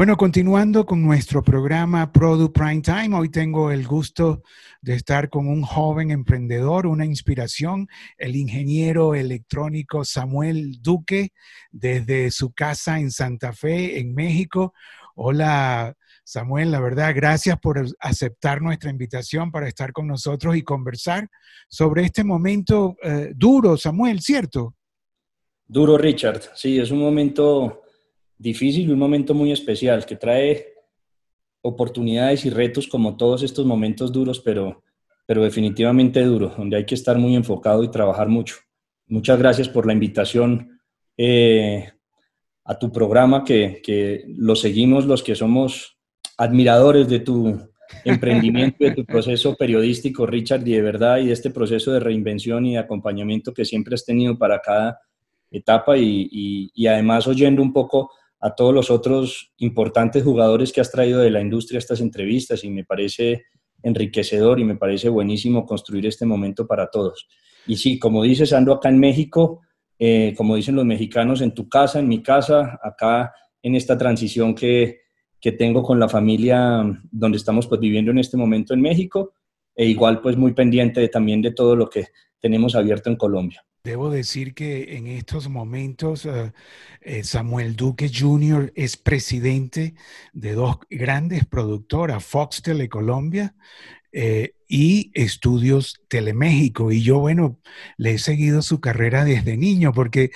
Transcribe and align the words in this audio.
Bueno, 0.00 0.16
continuando 0.16 0.86
con 0.86 1.02
nuestro 1.02 1.42
programa 1.42 2.10
Product 2.10 2.56
Prime 2.58 2.80
Time, 2.80 3.14
hoy 3.14 3.28
tengo 3.28 3.70
el 3.70 3.86
gusto 3.86 4.42
de 4.80 4.94
estar 4.94 5.28
con 5.28 5.46
un 5.46 5.60
joven 5.60 6.10
emprendedor, 6.10 6.86
una 6.86 7.04
inspiración, 7.04 7.86
el 8.16 8.34
ingeniero 8.34 9.14
electrónico 9.14 10.06
Samuel 10.06 10.80
Duque, 10.80 11.34
desde 11.70 12.30
su 12.30 12.50
casa 12.54 12.98
en 12.98 13.10
Santa 13.10 13.52
Fe, 13.52 14.00
en 14.00 14.14
México. 14.14 14.72
Hola, 15.16 15.94
Samuel, 16.24 16.70
la 16.70 16.80
verdad, 16.80 17.12
gracias 17.14 17.58
por 17.60 17.84
aceptar 17.98 18.62
nuestra 18.62 18.88
invitación 18.88 19.50
para 19.50 19.68
estar 19.68 19.92
con 19.92 20.06
nosotros 20.06 20.56
y 20.56 20.62
conversar 20.62 21.28
sobre 21.68 22.04
este 22.04 22.24
momento 22.24 22.96
eh, 23.02 23.32
duro, 23.36 23.76
Samuel, 23.76 24.22
¿cierto? 24.22 24.74
Duro, 25.66 25.98
Richard. 25.98 26.40
Sí, 26.54 26.78
es 26.78 26.90
un 26.90 27.00
momento 27.00 27.82
difícil 28.40 28.88
y 28.88 28.92
un 28.92 28.98
momento 28.98 29.34
muy 29.34 29.52
especial 29.52 30.06
que 30.06 30.16
trae 30.16 30.72
oportunidades 31.62 32.46
y 32.46 32.50
retos 32.50 32.88
como 32.88 33.16
todos 33.16 33.42
estos 33.42 33.66
momentos 33.66 34.10
duros, 34.12 34.40
pero, 34.40 34.82
pero 35.26 35.44
definitivamente 35.44 36.22
duro, 36.22 36.54
donde 36.56 36.78
hay 36.78 36.86
que 36.86 36.94
estar 36.94 37.18
muy 37.18 37.36
enfocado 37.36 37.84
y 37.84 37.90
trabajar 37.90 38.28
mucho. 38.28 38.56
Muchas 39.08 39.38
gracias 39.38 39.68
por 39.68 39.86
la 39.86 39.92
invitación 39.92 40.80
eh, 41.18 41.90
a 42.64 42.78
tu 42.78 42.90
programa, 42.90 43.44
que, 43.44 43.82
que 43.84 44.24
lo 44.26 44.56
seguimos 44.56 45.04
los 45.04 45.22
que 45.22 45.34
somos 45.34 45.98
admiradores 46.38 47.08
de 47.08 47.20
tu 47.20 47.60
emprendimiento, 48.04 48.84
de 48.84 48.92
tu 48.92 49.04
proceso 49.04 49.54
periodístico, 49.54 50.24
Richard, 50.24 50.66
y 50.66 50.72
de 50.72 50.82
verdad, 50.82 51.18
y 51.18 51.26
de 51.26 51.32
este 51.32 51.50
proceso 51.50 51.92
de 51.92 52.00
reinvención 52.00 52.64
y 52.64 52.72
de 52.72 52.78
acompañamiento 52.78 53.52
que 53.52 53.66
siempre 53.66 53.94
has 53.94 54.06
tenido 54.06 54.38
para 54.38 54.60
cada 54.60 54.98
etapa 55.50 55.98
y, 55.98 56.28
y, 56.30 56.70
y 56.74 56.86
además 56.86 57.26
oyendo 57.26 57.60
un 57.60 57.72
poco 57.72 58.10
a 58.40 58.54
todos 58.54 58.74
los 58.74 58.90
otros 58.90 59.52
importantes 59.58 60.24
jugadores 60.24 60.72
que 60.72 60.80
has 60.80 60.90
traído 60.90 61.20
de 61.20 61.30
la 61.30 61.40
industria 61.40 61.78
a 61.78 61.80
estas 61.80 62.00
entrevistas 62.00 62.64
y 62.64 62.70
me 62.70 62.84
parece 62.84 63.44
enriquecedor 63.82 64.60
y 64.60 64.64
me 64.64 64.76
parece 64.76 65.08
buenísimo 65.08 65.66
construir 65.66 66.06
este 66.06 66.26
momento 66.26 66.66
para 66.66 66.90
todos. 66.90 67.28
Y 67.66 67.76
sí, 67.76 67.98
como 67.98 68.22
dices, 68.22 68.52
ando 68.52 68.72
acá 68.72 68.88
en 68.88 68.98
México, 68.98 69.60
eh, 69.98 70.34
como 70.36 70.56
dicen 70.56 70.76
los 70.76 70.86
mexicanos, 70.86 71.42
en 71.42 71.52
tu 71.52 71.68
casa, 71.68 71.98
en 71.98 72.08
mi 72.08 72.22
casa, 72.22 72.78
acá 72.82 73.32
en 73.62 73.74
esta 73.74 73.98
transición 73.98 74.54
que, 74.54 75.00
que 75.40 75.52
tengo 75.52 75.82
con 75.82 76.00
la 76.00 76.08
familia 76.08 76.82
donde 77.10 77.36
estamos 77.36 77.66
pues 77.66 77.80
viviendo 77.80 78.10
en 78.10 78.18
este 78.18 78.36
momento 78.36 78.72
en 78.72 78.80
México 78.80 79.34
e 79.74 79.86
igual 79.86 80.20
pues 80.20 80.36
muy 80.36 80.52
pendiente 80.52 81.06
también 81.08 81.42
de 81.42 81.52
todo 81.52 81.76
lo 81.76 81.88
que 81.88 82.06
tenemos 82.40 82.74
abierto 82.74 83.10
en 83.10 83.16
Colombia. 83.16 83.64
Debo 83.82 84.10
decir 84.10 84.52
que 84.52 84.98
en 84.98 85.06
estos 85.06 85.48
momentos 85.48 86.26
eh, 86.26 86.52
eh, 87.00 87.24
Samuel 87.24 87.76
Duque 87.76 88.10
Jr. 88.14 88.70
es 88.76 88.98
presidente 88.98 89.94
de 90.34 90.52
dos 90.52 90.76
grandes 90.90 91.46
productoras, 91.46 92.22
Fox 92.22 92.60
Telecolombia 92.60 93.54
eh, 94.12 94.52
y 94.68 95.10
Estudios 95.14 96.02
Teleméxico. 96.08 96.92
Y 96.92 97.02
yo, 97.02 97.20
bueno, 97.20 97.58
le 97.96 98.12
he 98.12 98.18
seguido 98.18 98.60
su 98.60 98.80
carrera 98.80 99.24
desde 99.24 99.56
niño, 99.56 99.94
porque 99.94 100.30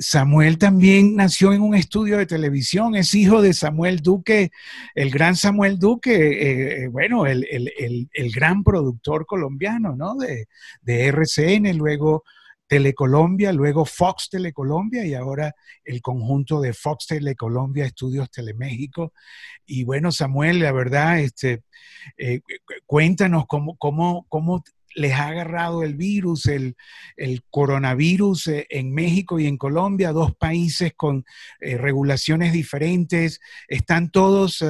Samuel 0.00 0.58
también 0.58 1.16
nació 1.16 1.54
en 1.54 1.62
un 1.62 1.74
estudio 1.74 2.18
de 2.18 2.26
televisión, 2.26 2.96
es 2.96 3.14
hijo 3.14 3.40
de 3.40 3.54
Samuel 3.54 4.00
Duque, 4.00 4.50
el 4.94 5.10
gran 5.10 5.36
Samuel 5.36 5.78
Duque, 5.78 6.86
bueno, 6.92 7.24
el, 7.26 7.48
gran 8.34 8.62
productor 8.62 9.24
colombiano, 9.24 9.96
¿no? 9.96 10.16
De, 10.16 10.48
de 10.82 11.06
RCN, 11.06 11.78
luego 11.78 12.24
Telecolombia, 12.74 13.52
luego 13.52 13.84
Fox 13.84 14.28
Telecolombia 14.28 15.06
y 15.06 15.14
ahora 15.14 15.54
el 15.84 16.02
conjunto 16.02 16.60
de 16.60 16.72
Fox 16.72 17.06
Telecolombia 17.06 17.84
Estudios 17.84 18.28
Teleméxico. 18.32 19.12
Y 19.64 19.84
bueno, 19.84 20.10
Samuel, 20.10 20.58
la 20.58 20.72
verdad, 20.72 21.20
este, 21.20 21.62
eh, 22.18 22.40
cuéntanos 22.84 23.46
cómo, 23.46 23.76
cómo, 23.76 24.26
cómo 24.28 24.64
les 24.96 25.12
ha 25.12 25.28
agarrado 25.28 25.84
el 25.84 25.94
virus, 25.94 26.46
el, 26.46 26.74
coronavirus 27.48 28.48
eh, 28.48 28.66
en 28.70 28.92
México 28.92 29.38
y 29.38 29.46
en 29.46 29.56
Colombia, 29.56 30.10
dos 30.10 30.34
países 30.34 30.94
con 30.96 31.24
eh, 31.60 31.78
regulaciones 31.78 32.52
diferentes, 32.52 33.38
están 33.68 34.10
todos, 34.10 34.64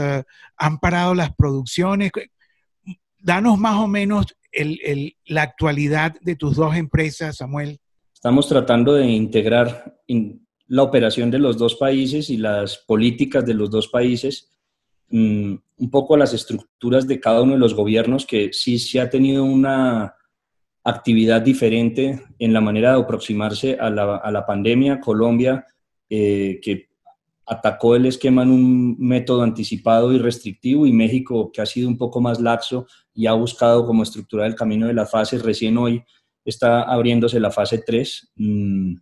han 0.58 0.78
parado 0.78 1.14
las 1.14 1.34
producciones. 1.34 2.12
Danos 3.18 3.58
más 3.58 3.76
o 3.76 3.88
menos 3.88 4.26
la 5.24 5.42
actualidad 5.42 6.14
de 6.20 6.36
tus 6.36 6.56
dos 6.56 6.76
empresas, 6.76 7.38
Samuel. 7.38 7.80
Estamos 8.24 8.48
tratando 8.48 8.94
de 8.94 9.06
integrar 9.06 9.98
la 10.68 10.82
operación 10.82 11.30
de 11.30 11.38
los 11.38 11.58
dos 11.58 11.74
países 11.74 12.30
y 12.30 12.38
las 12.38 12.78
políticas 12.78 13.44
de 13.44 13.52
los 13.52 13.70
dos 13.70 13.88
países, 13.88 14.50
mm, 15.10 15.54
un 15.76 15.90
poco 15.90 16.16
las 16.16 16.32
estructuras 16.32 17.06
de 17.06 17.20
cada 17.20 17.42
uno 17.42 17.52
de 17.52 17.58
los 17.58 17.74
gobiernos, 17.74 18.24
que 18.24 18.50
sí 18.54 18.78
se 18.78 18.98
ha 18.98 19.10
tenido 19.10 19.44
una 19.44 20.14
actividad 20.84 21.42
diferente 21.42 22.18
en 22.38 22.54
la 22.54 22.62
manera 22.62 22.94
de 22.94 23.02
aproximarse 23.02 23.76
a 23.78 23.90
la, 23.90 24.46
pandemia. 24.46 25.00
Colombia, 25.00 25.66
eh, 26.08 26.60
que 26.62 26.88
atacó 27.44 27.94
el 27.94 28.06
esquema 28.06 28.42
en 28.42 28.52
un 28.52 28.96
método 29.00 29.42
anticipado 29.42 30.14
y 30.14 30.18
restrictivo, 30.18 30.86
y 30.86 30.94
México, 30.94 31.52
que 31.52 31.60
ha 31.60 31.66
sido 31.66 31.88
un 31.88 31.98
poco 31.98 32.22
más 32.22 32.40
laxo 32.40 32.86
y 33.12 33.26
ha 33.26 33.34
buscado 33.34 33.84
como 33.84 34.02
estructurar 34.02 34.46
el 34.46 34.54
camino 34.54 34.86
de 34.86 34.94
las 34.94 35.10
fases. 35.10 35.42
Recién 35.42 35.76
hoy 35.76 36.02
está 36.44 36.82
abriéndose 36.82 37.40
la 37.40 37.50
fase 37.50 37.78
3 37.78 38.32
mm, 38.36 38.94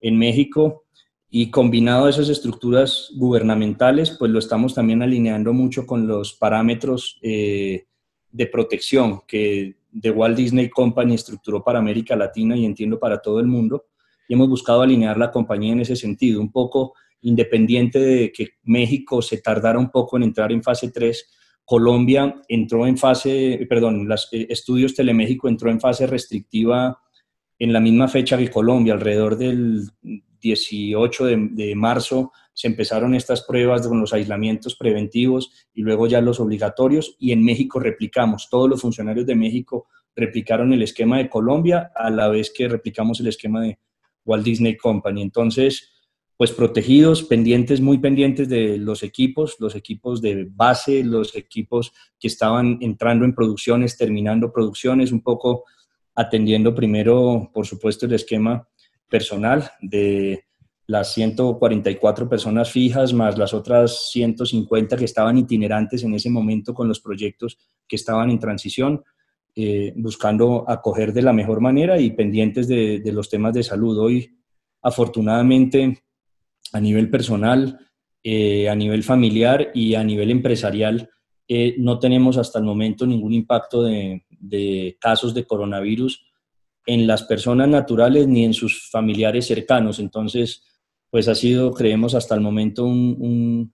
en 0.00 0.18
México 0.18 0.84
y 1.28 1.50
combinado 1.50 2.06
a 2.06 2.10
esas 2.10 2.28
estructuras 2.28 3.10
gubernamentales, 3.16 4.10
pues 4.10 4.30
lo 4.30 4.38
estamos 4.38 4.74
también 4.74 5.02
alineando 5.02 5.52
mucho 5.52 5.86
con 5.86 6.06
los 6.06 6.34
parámetros 6.34 7.18
eh, 7.22 7.84
de 8.30 8.46
protección 8.46 9.22
que 9.26 9.76
The 10.00 10.10
Walt 10.10 10.36
Disney 10.36 10.68
Company 10.68 11.14
estructuró 11.14 11.64
para 11.64 11.78
América 11.78 12.16
Latina 12.16 12.56
y 12.56 12.64
entiendo 12.64 12.98
para 12.98 13.18
todo 13.18 13.40
el 13.40 13.46
mundo. 13.46 13.86
Y 14.28 14.34
hemos 14.34 14.48
buscado 14.48 14.82
alinear 14.82 15.16
la 15.16 15.30
compañía 15.30 15.72
en 15.72 15.80
ese 15.80 15.96
sentido, 15.96 16.40
un 16.40 16.52
poco 16.52 16.94
independiente 17.22 17.98
de 17.98 18.32
que 18.32 18.50
México 18.62 19.22
se 19.22 19.38
tardara 19.38 19.78
un 19.78 19.90
poco 19.90 20.16
en 20.16 20.24
entrar 20.24 20.52
en 20.52 20.62
fase 20.62 20.90
3, 20.90 21.26
Colombia 21.66 22.42
entró 22.48 22.86
en 22.86 22.96
fase, 22.96 23.66
perdón, 23.68 24.08
los 24.08 24.28
eh, 24.32 24.46
estudios 24.48 24.94
Teleméxico 24.94 25.48
entró 25.48 25.68
en 25.68 25.80
fase 25.80 26.06
restrictiva 26.06 26.98
en 27.58 27.72
la 27.72 27.80
misma 27.80 28.06
fecha 28.06 28.38
que 28.38 28.50
Colombia, 28.50 28.94
alrededor 28.94 29.36
del 29.36 29.90
18 30.40 31.24
de, 31.24 31.74
marzo 31.74 32.30
se 32.54 32.68
empezaron 32.68 33.14
estas 33.14 33.42
pruebas 33.42 33.86
con 33.88 34.00
los 34.00 34.12
aislamientos 34.12 34.76
preventivos 34.76 35.66
y 35.74 35.82
luego 35.82 36.06
ya 36.06 36.20
los 36.20 36.38
obligatorios 36.38 37.16
y 37.18 37.32
en 37.32 37.44
México 37.44 37.80
replicamos, 37.80 38.48
todos 38.48 38.70
los 38.70 38.80
funcionarios 38.80 39.26
de 39.26 39.34
México 39.34 39.88
replicaron 40.14 40.72
el 40.72 40.82
esquema 40.82 41.18
de 41.18 41.28
Colombia 41.28 41.90
a 41.96 42.10
la 42.10 42.28
vez 42.28 42.52
que 42.54 42.68
replicamos 42.68 43.18
el 43.18 43.26
esquema 43.26 43.60
de 43.60 43.78
Walt 44.24 44.44
Disney 44.44 44.76
Company. 44.76 45.20
Entonces, 45.20 45.95
pues 46.36 46.52
protegidos, 46.52 47.22
pendientes, 47.22 47.80
muy 47.80 47.98
pendientes 47.98 48.48
de 48.48 48.76
los 48.76 49.02
equipos, 49.02 49.56
los 49.58 49.74
equipos 49.74 50.20
de 50.20 50.46
base, 50.50 51.02
los 51.02 51.34
equipos 51.34 51.92
que 52.18 52.28
estaban 52.28 52.78
entrando 52.82 53.24
en 53.24 53.34
producciones, 53.34 53.96
terminando 53.96 54.52
producciones, 54.52 55.12
un 55.12 55.22
poco 55.22 55.64
atendiendo 56.14 56.74
primero, 56.74 57.50
por 57.54 57.66
supuesto, 57.66 58.04
el 58.06 58.12
esquema 58.12 58.68
personal 59.08 59.70
de 59.80 60.44
las 60.86 61.14
144 61.14 62.28
personas 62.28 62.70
fijas 62.70 63.12
más 63.12 63.38
las 63.38 63.52
otras 63.52 64.10
150 64.10 64.96
que 64.96 65.04
estaban 65.04 65.38
itinerantes 65.38 66.04
en 66.04 66.14
ese 66.14 66.30
momento 66.30 66.74
con 66.74 66.86
los 66.86 67.00
proyectos 67.00 67.58
que 67.88 67.96
estaban 67.96 68.30
en 68.30 68.38
transición, 68.38 69.02
eh, 69.54 69.92
buscando 69.96 70.64
acoger 70.68 71.12
de 71.12 71.22
la 71.22 71.32
mejor 71.32 71.60
manera 71.60 71.98
y 71.98 72.10
pendientes 72.10 72.68
de, 72.68 73.00
de 73.00 73.12
los 73.12 73.28
temas 73.30 73.54
de 73.54 73.62
salud. 73.62 73.98
Hoy, 73.98 74.38
afortunadamente, 74.82 76.05
a 76.72 76.80
nivel 76.80 77.10
personal, 77.10 77.78
eh, 78.22 78.68
a 78.68 78.74
nivel 78.74 79.02
familiar 79.02 79.70
y 79.74 79.94
a 79.94 80.02
nivel 80.02 80.30
empresarial, 80.30 81.10
eh, 81.48 81.76
no 81.78 81.98
tenemos 81.98 82.36
hasta 82.36 82.58
el 82.58 82.64
momento 82.64 83.06
ningún 83.06 83.32
impacto 83.32 83.84
de, 83.84 84.24
casos 85.00 85.32
de 85.32 85.46
coronavirus 85.46 86.24
en 86.86 87.06
las 87.06 87.22
personas 87.22 87.68
naturales 87.68 88.26
ni 88.26 88.44
en 88.44 88.54
sus 88.54 88.90
familiares 88.90 89.46
cercanos. 89.46 89.98
Entonces, 89.98 90.64
pues 91.10 91.28
ha 91.28 91.34
sido, 91.34 91.72
creemos, 91.72 92.14
hasta 92.14 92.34
el 92.34 92.40
momento 92.40 92.84
un, 92.84 93.72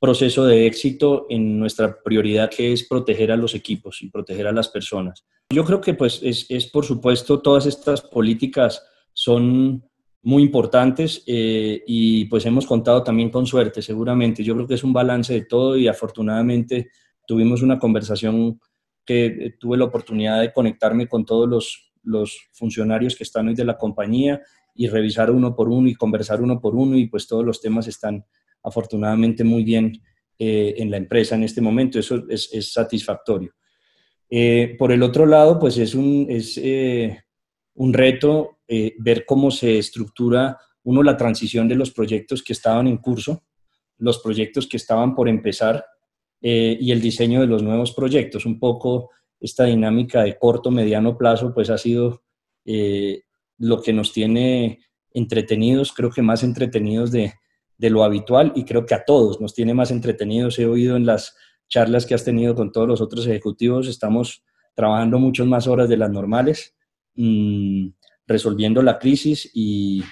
proceso 0.00 0.46
de 0.46 0.68
éxito 0.68 1.26
en 1.28 1.58
nuestra 1.58 2.00
prioridad 2.04 2.48
que 2.50 2.72
es 2.72 2.86
proteger 2.86 3.32
a 3.32 3.36
los 3.36 3.56
equipos 3.56 4.00
y 4.00 4.08
proteger 4.08 4.46
a 4.46 4.52
las 4.52 4.68
personas. 4.68 5.24
Yo 5.52 5.64
creo 5.64 5.80
que 5.80 5.94
pues 5.94 6.20
es, 6.22 6.46
es 6.48 6.68
por 6.68 6.84
supuesto, 6.84 7.40
todas 7.40 7.66
estas 7.66 8.02
políticas 8.02 8.80
son 9.12 9.82
muy 10.22 10.42
importantes 10.42 11.22
eh, 11.26 11.82
y 11.86 12.24
pues 12.26 12.44
hemos 12.46 12.66
contado 12.66 13.02
también 13.02 13.30
con 13.30 13.46
suerte, 13.46 13.82
seguramente. 13.82 14.42
Yo 14.42 14.54
creo 14.54 14.66
que 14.66 14.74
es 14.74 14.84
un 14.84 14.92
balance 14.92 15.32
de 15.32 15.42
todo 15.42 15.76
y 15.76 15.88
afortunadamente 15.88 16.90
tuvimos 17.26 17.62
una 17.62 17.78
conversación 17.78 18.60
que 19.04 19.26
eh, 19.26 19.54
tuve 19.58 19.76
la 19.76 19.84
oportunidad 19.84 20.40
de 20.40 20.52
conectarme 20.52 21.06
con 21.06 21.24
todos 21.24 21.48
los, 21.48 21.92
los 22.02 22.48
funcionarios 22.52 23.16
que 23.16 23.24
están 23.24 23.48
hoy 23.48 23.54
de 23.54 23.64
la 23.64 23.78
compañía 23.78 24.42
y 24.74 24.88
revisar 24.88 25.30
uno 25.30 25.54
por 25.54 25.68
uno 25.68 25.88
y 25.88 25.94
conversar 25.94 26.42
uno 26.42 26.60
por 26.60 26.74
uno 26.74 26.96
y 26.96 27.06
pues 27.06 27.26
todos 27.26 27.44
los 27.44 27.60
temas 27.60 27.86
están 27.86 28.24
afortunadamente 28.62 29.44
muy 29.44 29.64
bien 29.64 29.92
eh, 30.38 30.74
en 30.78 30.90
la 30.90 30.96
empresa 30.96 31.34
en 31.34 31.44
este 31.44 31.60
momento. 31.60 31.98
Eso 31.98 32.24
es, 32.28 32.72
satisfactorio. 32.72 33.52
Eh, 34.30 34.76
por 34.78 34.92
el 34.92 35.02
otro 35.02 35.26
lado, 35.26 35.58
pues 35.58 35.78
es 35.78 35.94
un, 35.94 36.26
es, 36.28 36.60
un 37.78 37.92
reto 37.92 38.58
ver 38.98 39.24
cómo 39.24 39.50
se 39.50 39.78
estructura, 39.78 40.58
uno, 40.82 41.02
la 41.02 41.16
transición 41.16 41.68
de 41.68 41.76
los 41.76 41.90
proyectos 41.90 42.42
que 42.42 42.52
estaban 42.52 42.86
en 42.86 42.98
curso, 42.98 43.44
los 43.98 44.18
proyectos 44.18 44.66
que 44.66 44.76
estaban 44.76 45.14
por 45.14 45.28
empezar 45.28 45.84
y 46.40 46.90
el 46.90 47.00
diseño 47.00 47.40
de 47.40 47.46
los 47.46 47.62
nuevos 47.62 47.92
proyectos. 47.92 48.46
Un 48.46 48.58
poco 48.58 49.10
esta 49.40 49.64
dinámica 49.64 50.22
de 50.22 50.36
corto, 50.36 50.70
mediano 50.70 51.16
plazo, 51.16 51.54
pues 51.54 51.70
ha 51.70 51.78
sido 51.78 52.22
lo 53.58 53.80
que 53.80 53.92
nos 53.92 54.12
tiene 54.12 54.80
entretenidos, 55.12 55.92
creo 55.92 56.10
que 56.10 56.22
más 56.22 56.42
entretenidos 56.42 57.10
de, 57.10 57.34
lo 57.78 58.02
habitual 58.02 58.52
y 58.56 58.64
creo 58.64 58.84
que 58.86 58.94
a 58.94 59.04
todos 59.04 59.40
nos 59.40 59.54
tiene 59.54 59.72
más 59.72 59.90
entretenidos. 59.90 60.58
He 60.58 60.66
oído 60.66 60.96
en 60.96 61.06
las 61.06 61.36
charlas 61.68 62.06
que 62.06 62.14
has 62.14 62.24
tenido 62.24 62.54
con 62.54 62.72
todos 62.72 62.88
los 62.88 63.00
otros 63.00 63.26
ejecutivos, 63.26 63.86
estamos 63.86 64.42
trabajando 64.74 65.18
muchas 65.18 65.46
más 65.46 65.66
horas 65.66 65.88
de 65.88 65.96
las 65.96 66.10
normales, 66.10 66.76
resolviendo 68.26 68.82
la 68.82 68.98
crisis 68.98 69.50
y, 69.54 70.02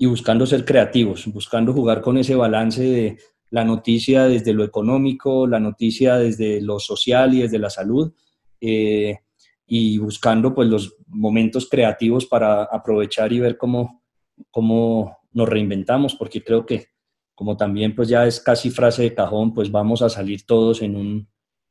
buscando 0.00 0.46
ser 0.46 0.64
creativos, 0.64 1.26
buscando 1.26 1.72
jugar 1.72 2.00
con 2.00 2.18
ese 2.18 2.34
balance 2.34 2.82
de 2.82 3.18
la 3.50 3.64
noticia 3.64 4.24
desde 4.24 4.52
lo 4.52 4.64
económico, 4.64 5.46
la 5.46 5.60
noticia 5.60 6.16
desde 6.16 6.60
lo 6.60 6.80
social 6.80 7.34
y 7.34 7.42
desde 7.42 7.58
la 7.58 7.70
salud. 7.70 8.12
Eh, 8.60 9.18
y 9.66 9.98
buscando 9.98 10.54
pues 10.54 10.68
los 10.68 10.96
momentos 11.06 11.68
creativos 11.68 12.26
para 12.26 12.64
aprovechar 12.64 13.32
y 13.32 13.40
ver 13.40 13.56
cómo, 13.56 14.02
cómo 14.50 15.18
nos 15.32 15.48
reinventamos, 15.48 16.14
porque 16.14 16.42
creo 16.42 16.66
que 16.66 16.88
como 17.34 17.56
también 17.56 17.94
pues 17.94 18.08
ya 18.08 18.26
es 18.26 18.40
casi 18.40 18.70
frase 18.70 19.02
de 19.02 19.14
cajón, 19.14 19.54
pues 19.54 19.70
vamos 19.70 20.02
a 20.02 20.08
salir 20.08 20.44
todos 20.44 20.82
en 20.82 20.96
un, 20.96 21.28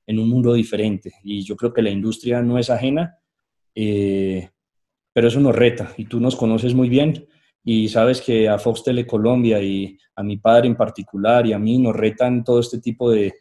en 0.07 0.19
un 0.19 0.29
mundo 0.29 0.53
diferente. 0.53 1.13
Y 1.23 1.43
yo 1.43 1.55
creo 1.55 1.73
que 1.73 1.81
la 1.81 1.91
industria 1.91 2.41
no 2.41 2.57
es 2.57 2.69
ajena, 2.69 3.19
eh, 3.75 4.49
pero 5.13 5.27
eso 5.27 5.39
nos 5.39 5.55
reta 5.55 5.93
y 5.97 6.05
tú 6.05 6.19
nos 6.19 6.35
conoces 6.35 6.73
muy 6.73 6.89
bien 6.89 7.27
y 7.63 7.89
sabes 7.89 8.21
que 8.21 8.49
a 8.49 8.57
Fox 8.57 8.83
Tele 8.83 9.05
Colombia 9.05 9.61
y 9.61 9.97
a 10.15 10.23
mi 10.23 10.37
padre 10.37 10.67
en 10.67 10.75
particular 10.75 11.45
y 11.45 11.53
a 11.53 11.59
mí 11.59 11.77
nos 11.77 11.95
retan 11.95 12.43
todo 12.43 12.59
este 12.59 12.79
tipo 12.79 13.11
de, 13.11 13.33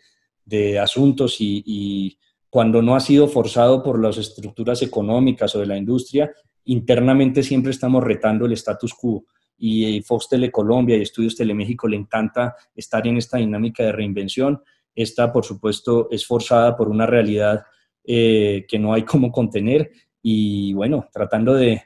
de 0.45 0.79
asuntos 0.79 1.37
y 1.41 2.19
cuando 2.51 2.83
no 2.83 2.97
ha 2.97 3.01
sido 3.01 3.29
forzado 3.29 3.83
por 3.83 4.03
las 4.03 4.19
estructuras 4.19 4.83
económicas 4.83 5.55
o 5.55 5.61
de 5.61 5.67
la 5.67 5.77
industria, 5.77 6.33
internamente 6.65 7.45
siempre 7.45 7.71
estamos 7.71 8.03
retando 8.03 8.45
el 8.45 8.53
status 8.53 8.93
quo. 8.93 9.25
Y 9.57 10.03
Fox 10.03 10.29
Colombia 10.51 10.97
y 10.97 11.03
Estudios 11.03 11.37
Teleméxico 11.37 11.87
le 11.87 11.97
encanta 11.97 12.57
estar 12.75 13.07
en 13.07 13.19
esta 13.19 13.39
dinámica 13.39 13.85
de 13.85 13.93
reinvención. 13.93 14.61
Esta, 14.95 15.33
por 15.33 15.45
supuesto, 15.45 16.09
es 16.11 16.27
forzada 16.27 16.77
por 16.77 16.89
una 16.89 17.07
realidad 17.07 17.63
eh, 18.03 18.67
que 18.67 18.79
no 18.79 18.93
hay 18.93 19.03
cómo 19.05 19.31
contener 19.31 19.93
y, 20.23 20.73
bueno, 20.75 21.09
tratando 21.13 21.55
de 21.55 21.83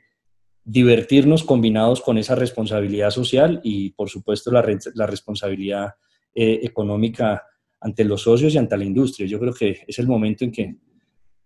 divertirnos 0.64 1.44
combinados 1.44 2.00
con 2.00 2.16
esa 2.18 2.34
responsabilidad 2.34 3.10
social 3.10 3.60
y, 3.62 3.90
por 3.90 4.08
supuesto, 4.08 4.50
la, 4.50 4.62
responsabilidad 5.06 5.94
eh, 6.34 6.60
económica 6.62 7.42
ante 7.80 8.04
los 8.04 8.22
socios 8.22 8.54
y 8.54 8.58
ante 8.58 8.76
la 8.76 8.84
industria. 8.84 9.26
Yo 9.26 9.38
creo 9.38 9.52
que 9.52 9.84
es 9.86 9.98
el 9.98 10.08
momento 10.08 10.44
en 10.44 10.52
que 10.52 10.76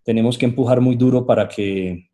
tenemos 0.03 0.37
que 0.37 0.45
empujar 0.45 0.79
muy 0.79 0.95
duro 0.95 1.25
para 1.25 1.47
que, 1.49 2.09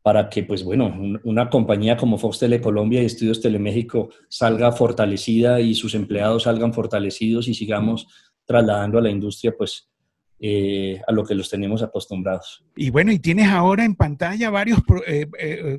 para 0.00 0.28
que 0.28 0.44
pues 0.44 0.62
bueno, 0.62 0.94
una 1.24 1.50
compañía 1.50 1.96
como 1.96 2.18
Fox 2.18 2.38
Tele 2.38 2.60
Colombia 2.60 3.02
y 3.02 3.06
Estudios 3.06 3.40
Teleméxico 3.40 4.10
salga 4.28 4.70
fortalecida 4.70 5.60
y 5.60 5.74
sus 5.74 5.94
empleados 5.94 6.44
salgan 6.44 6.72
fortalecidos 6.72 7.48
y 7.48 7.54
sigamos 7.54 8.06
trasladando 8.44 8.98
a 8.98 9.02
la 9.02 9.10
industria 9.10 9.54
pues 9.56 9.90
eh, 10.46 11.00
a 11.06 11.12
lo 11.12 11.24
que 11.24 11.34
los 11.34 11.48
tenemos 11.48 11.82
acostumbrados. 11.82 12.62
Y 12.76 12.90
bueno, 12.90 13.10
y 13.10 13.18
tienes 13.18 13.48
ahora 13.48 13.82
en 13.82 13.94
pantalla 13.94 14.50
varios 14.50 14.78
eh, 15.06 15.26
eh, 15.38 15.78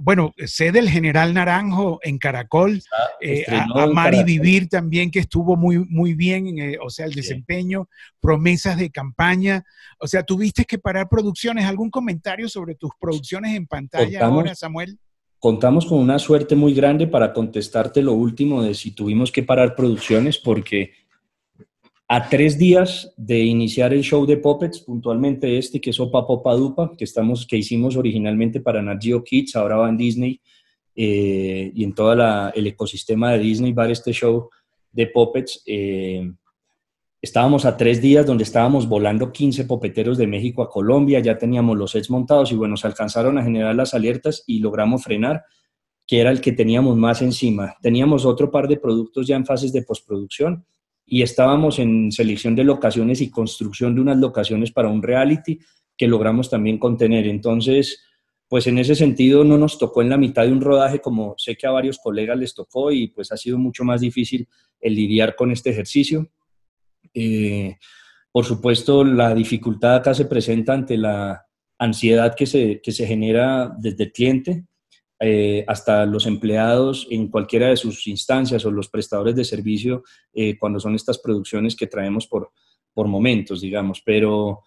bueno, 0.00 0.34
sé 0.46 0.70
del 0.70 0.88
General 0.88 1.34
Naranjo 1.34 1.98
en 2.04 2.18
Caracol, 2.18 2.80
eh, 3.20 3.44
a, 3.48 3.86
Mari 3.88 4.22
Vivir 4.22 4.68
también, 4.68 5.10
que 5.10 5.18
estuvo 5.18 5.56
muy, 5.56 5.78
muy 5.78 6.14
bien, 6.14 6.46
o 6.80 6.90
sea, 6.90 7.06
el 7.06 7.14
desempeño, 7.14 7.88
promesas 8.20 8.76
de 8.76 8.90
campaña, 8.90 9.64
o 9.98 10.06
sea, 10.06 10.22
¿tuviste 10.22 10.64
que 10.64 10.78
parar 10.78 11.08
producciones? 11.08 11.64
¿Algún 11.64 11.90
comentario 11.90 12.48
sobre 12.48 12.76
tus 12.76 12.92
producciones 13.00 13.56
en 13.56 13.66
pantalla 13.66 14.26
ahora, 14.26 14.54
Samuel? 14.54 14.96
Contamos 15.40 15.86
con 15.86 15.98
una 15.98 16.20
suerte 16.20 16.54
muy 16.54 16.72
grande 16.72 17.08
para 17.08 17.32
contestarte 17.32 18.00
lo 18.00 18.12
último 18.12 18.62
de 18.62 18.74
si 18.74 18.92
tuvimos 18.92 19.32
que 19.32 19.42
parar 19.42 19.74
producciones, 19.74 20.38
porque 20.38 20.92
a 22.10 22.26
tres 22.26 22.56
días 22.56 23.12
de 23.18 23.40
iniciar 23.40 23.92
el 23.92 24.02
show 24.02 24.24
de 24.24 24.38
Puppets, 24.38 24.80
puntualmente 24.80 25.58
este, 25.58 25.78
que 25.78 25.90
es 25.90 26.00
Opa 26.00 26.26
Popa 26.26 26.54
Dupa, 26.54 26.92
que, 26.96 27.04
estamos, 27.04 27.46
que 27.46 27.58
hicimos 27.58 27.96
originalmente 27.96 28.60
para 28.60 28.80
Nat 28.80 29.02
Geo 29.02 29.22
Kids, 29.22 29.54
ahora 29.56 29.76
va 29.76 29.90
en 29.90 29.98
Disney, 29.98 30.40
eh, 30.96 31.70
y 31.74 31.84
en 31.84 31.94
todo 31.94 32.14
el 32.54 32.66
ecosistema 32.66 33.32
de 33.32 33.40
Disney 33.40 33.72
va 33.72 33.90
este 33.90 34.12
show 34.14 34.48
de 34.90 35.06
Puppets. 35.08 35.62
Eh, 35.66 36.32
estábamos 37.20 37.66
a 37.66 37.76
tres 37.76 38.00
días 38.00 38.24
donde 38.24 38.44
estábamos 38.44 38.88
volando 38.88 39.30
15 39.30 39.66
popeteros 39.66 40.16
de 40.16 40.26
México 40.26 40.62
a 40.62 40.70
Colombia, 40.70 41.20
ya 41.20 41.36
teníamos 41.36 41.76
los 41.76 41.90
sets 41.90 42.08
montados 42.08 42.50
y 42.52 42.54
bueno, 42.54 42.78
se 42.78 42.86
alcanzaron 42.86 43.36
a 43.36 43.44
generar 43.44 43.74
las 43.74 43.92
alertas 43.92 44.44
y 44.46 44.60
logramos 44.60 45.02
frenar, 45.04 45.44
que 46.06 46.20
era 46.20 46.30
el 46.30 46.40
que 46.40 46.52
teníamos 46.52 46.96
más 46.96 47.20
encima. 47.20 47.76
Teníamos 47.82 48.24
otro 48.24 48.50
par 48.50 48.66
de 48.66 48.78
productos 48.78 49.26
ya 49.26 49.36
en 49.36 49.44
fases 49.44 49.74
de 49.74 49.82
postproducción 49.82 50.64
y 51.08 51.22
estábamos 51.22 51.78
en 51.78 52.12
selección 52.12 52.54
de 52.54 52.64
locaciones 52.64 53.20
y 53.20 53.30
construcción 53.30 53.94
de 53.94 54.02
unas 54.02 54.18
locaciones 54.18 54.70
para 54.70 54.88
un 54.88 55.02
reality 55.02 55.58
que 55.96 56.06
logramos 56.06 56.50
también 56.50 56.78
contener. 56.78 57.26
Entonces, 57.26 58.04
pues 58.46 58.66
en 58.66 58.78
ese 58.78 58.94
sentido 58.94 59.42
no 59.42 59.56
nos 59.56 59.78
tocó 59.78 60.02
en 60.02 60.10
la 60.10 60.18
mitad 60.18 60.44
de 60.44 60.52
un 60.52 60.60
rodaje 60.60 61.00
como 61.00 61.34
sé 61.38 61.56
que 61.56 61.66
a 61.66 61.70
varios 61.70 61.98
colegas 61.98 62.38
les 62.38 62.54
tocó 62.54 62.92
y 62.92 63.08
pues 63.08 63.32
ha 63.32 63.36
sido 63.36 63.58
mucho 63.58 63.84
más 63.84 64.02
difícil 64.02 64.46
el 64.80 64.94
lidiar 64.94 65.34
con 65.34 65.50
este 65.50 65.70
ejercicio. 65.70 66.30
Eh, 67.14 67.76
por 68.30 68.44
supuesto, 68.44 69.02
la 69.02 69.34
dificultad 69.34 69.96
acá 69.96 70.12
se 70.12 70.26
presenta 70.26 70.74
ante 70.74 70.98
la 70.98 71.46
ansiedad 71.78 72.34
que 72.34 72.46
se, 72.46 72.80
que 72.82 72.92
se 72.92 73.06
genera 73.06 73.74
desde 73.78 74.04
el 74.04 74.12
cliente, 74.12 74.64
eh, 75.20 75.64
hasta 75.66 76.06
los 76.06 76.26
empleados 76.26 77.06
en 77.10 77.28
cualquiera 77.28 77.68
de 77.68 77.76
sus 77.76 78.06
instancias 78.06 78.64
o 78.64 78.70
los 78.70 78.88
prestadores 78.88 79.34
de 79.34 79.44
servicio 79.44 80.04
eh, 80.32 80.56
cuando 80.58 80.78
son 80.78 80.94
estas 80.94 81.18
producciones 81.18 81.74
que 81.74 81.88
traemos 81.88 82.26
por, 82.26 82.52
por 82.94 83.08
momentos, 83.08 83.60
digamos. 83.60 84.00
Pero, 84.04 84.62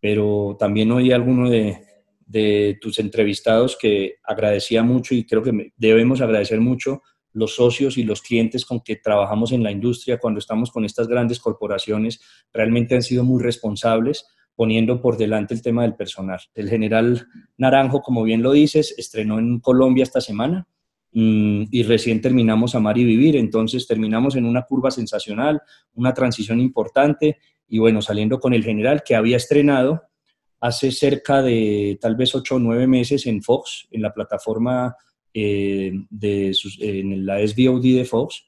pero 0.00 0.56
también 0.58 0.90
oí 0.90 1.12
alguno 1.12 1.48
de, 1.48 1.78
de 2.26 2.78
tus 2.80 2.98
entrevistados 2.98 3.76
que 3.76 4.16
agradecía 4.24 4.82
mucho 4.82 5.14
y 5.14 5.24
creo 5.24 5.42
que 5.42 5.72
debemos 5.76 6.20
agradecer 6.20 6.60
mucho 6.60 7.02
los 7.32 7.54
socios 7.54 7.96
y 7.96 8.02
los 8.02 8.22
clientes 8.22 8.64
con 8.64 8.80
que 8.80 8.96
trabajamos 8.96 9.52
en 9.52 9.62
la 9.62 9.70
industria 9.70 10.18
cuando 10.18 10.38
estamos 10.38 10.70
con 10.70 10.84
estas 10.84 11.08
grandes 11.08 11.38
corporaciones 11.38 12.20
realmente 12.52 12.94
han 12.94 13.02
sido 13.02 13.24
muy 13.24 13.42
responsables 13.42 14.26
poniendo 14.54 15.00
por 15.00 15.16
delante 15.16 15.54
el 15.54 15.62
tema 15.62 15.82
del 15.82 15.94
personal. 15.94 16.40
El 16.54 16.68
general 16.68 17.26
Naranjo, 17.56 18.02
como 18.02 18.22
bien 18.22 18.42
lo 18.42 18.52
dices, 18.52 18.94
estrenó 18.96 19.38
en 19.38 19.60
Colombia 19.60 20.02
esta 20.02 20.20
semana 20.20 20.66
mm, 21.12 21.64
y 21.70 21.82
recién 21.84 22.20
terminamos 22.20 22.74
Amar 22.74 22.98
y 22.98 23.04
Vivir, 23.04 23.36
entonces 23.36 23.86
terminamos 23.86 24.36
en 24.36 24.44
una 24.44 24.62
curva 24.62 24.90
sensacional, 24.90 25.62
una 25.94 26.12
transición 26.12 26.60
importante 26.60 27.38
y 27.68 27.78
bueno, 27.78 28.02
saliendo 28.02 28.38
con 28.38 28.52
el 28.52 28.64
general 28.64 29.02
que 29.02 29.14
había 29.14 29.38
estrenado 29.38 30.02
hace 30.60 30.92
cerca 30.92 31.42
de 31.42 31.98
tal 32.00 32.14
vez 32.14 32.34
ocho 32.34 32.56
o 32.56 32.58
nueve 32.58 32.86
meses 32.86 33.26
en 33.26 33.42
Fox, 33.42 33.88
en 33.90 34.02
la 34.02 34.12
plataforma 34.12 34.94
eh, 35.34 35.92
de 36.10 36.54
en 36.80 37.26
la 37.26 37.44
SVOD 37.44 37.82
de 37.82 38.04
Fox. 38.04 38.44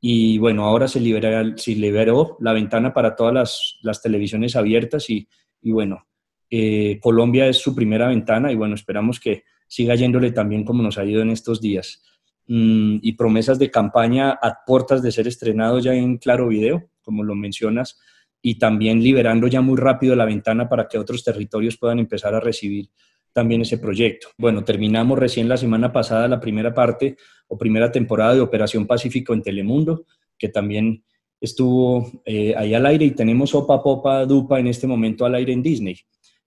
Y 0.00 0.38
bueno, 0.38 0.64
ahora 0.64 0.86
se, 0.86 1.00
se 1.00 1.70
liberó 1.74 2.36
la 2.40 2.52
ventana 2.52 2.92
para 2.92 3.16
todas 3.16 3.34
las, 3.34 3.78
las 3.82 4.00
televisiones 4.00 4.54
abiertas 4.54 5.10
y 5.10 5.26
y 5.60 5.72
bueno, 5.72 6.06
eh, 6.50 6.98
Colombia 7.00 7.46
es 7.48 7.58
su 7.58 7.74
primera 7.74 8.08
ventana 8.08 8.52
y 8.52 8.54
bueno, 8.54 8.74
esperamos 8.74 9.18
que 9.18 9.44
siga 9.66 9.94
yéndole 9.94 10.30
también 10.32 10.64
como 10.64 10.82
nos 10.82 10.98
ha 10.98 11.04
ido 11.04 11.22
en 11.22 11.30
estos 11.30 11.60
días. 11.60 12.02
Mm, 12.48 12.98
y 13.02 13.12
promesas 13.14 13.58
de 13.58 13.70
campaña 13.70 14.30
a 14.30 14.64
puertas 14.64 15.02
de 15.02 15.10
ser 15.10 15.26
estrenado 15.26 15.80
ya 15.80 15.94
en 15.94 16.18
Claro 16.18 16.48
Video, 16.48 16.88
como 17.02 17.24
lo 17.24 17.34
mencionas, 17.34 17.98
y 18.40 18.58
también 18.58 19.02
liberando 19.02 19.48
ya 19.48 19.60
muy 19.60 19.76
rápido 19.76 20.14
la 20.14 20.24
ventana 20.24 20.68
para 20.68 20.86
que 20.86 20.98
otros 20.98 21.24
territorios 21.24 21.76
puedan 21.76 21.98
empezar 21.98 22.34
a 22.34 22.40
recibir 22.40 22.90
también 23.32 23.62
ese 23.62 23.78
proyecto. 23.78 24.28
Bueno, 24.38 24.64
terminamos 24.64 25.18
recién 25.18 25.48
la 25.48 25.56
semana 25.56 25.92
pasada 25.92 26.28
la 26.28 26.40
primera 26.40 26.72
parte 26.72 27.16
o 27.48 27.58
primera 27.58 27.90
temporada 27.90 28.34
de 28.34 28.40
Operación 28.40 28.86
Pacífico 28.86 29.34
en 29.34 29.42
Telemundo, 29.42 30.06
que 30.38 30.48
también 30.48 31.04
estuvo 31.40 32.10
eh, 32.24 32.54
ahí 32.56 32.74
al 32.74 32.86
aire 32.86 33.04
y 33.04 33.10
tenemos 33.12 33.54
Opa 33.54 33.82
Popa 33.82 34.24
Dupa 34.24 34.58
en 34.58 34.66
este 34.66 34.86
momento 34.86 35.24
al 35.24 35.34
aire 35.34 35.52
en 35.52 35.62
Disney. 35.62 35.96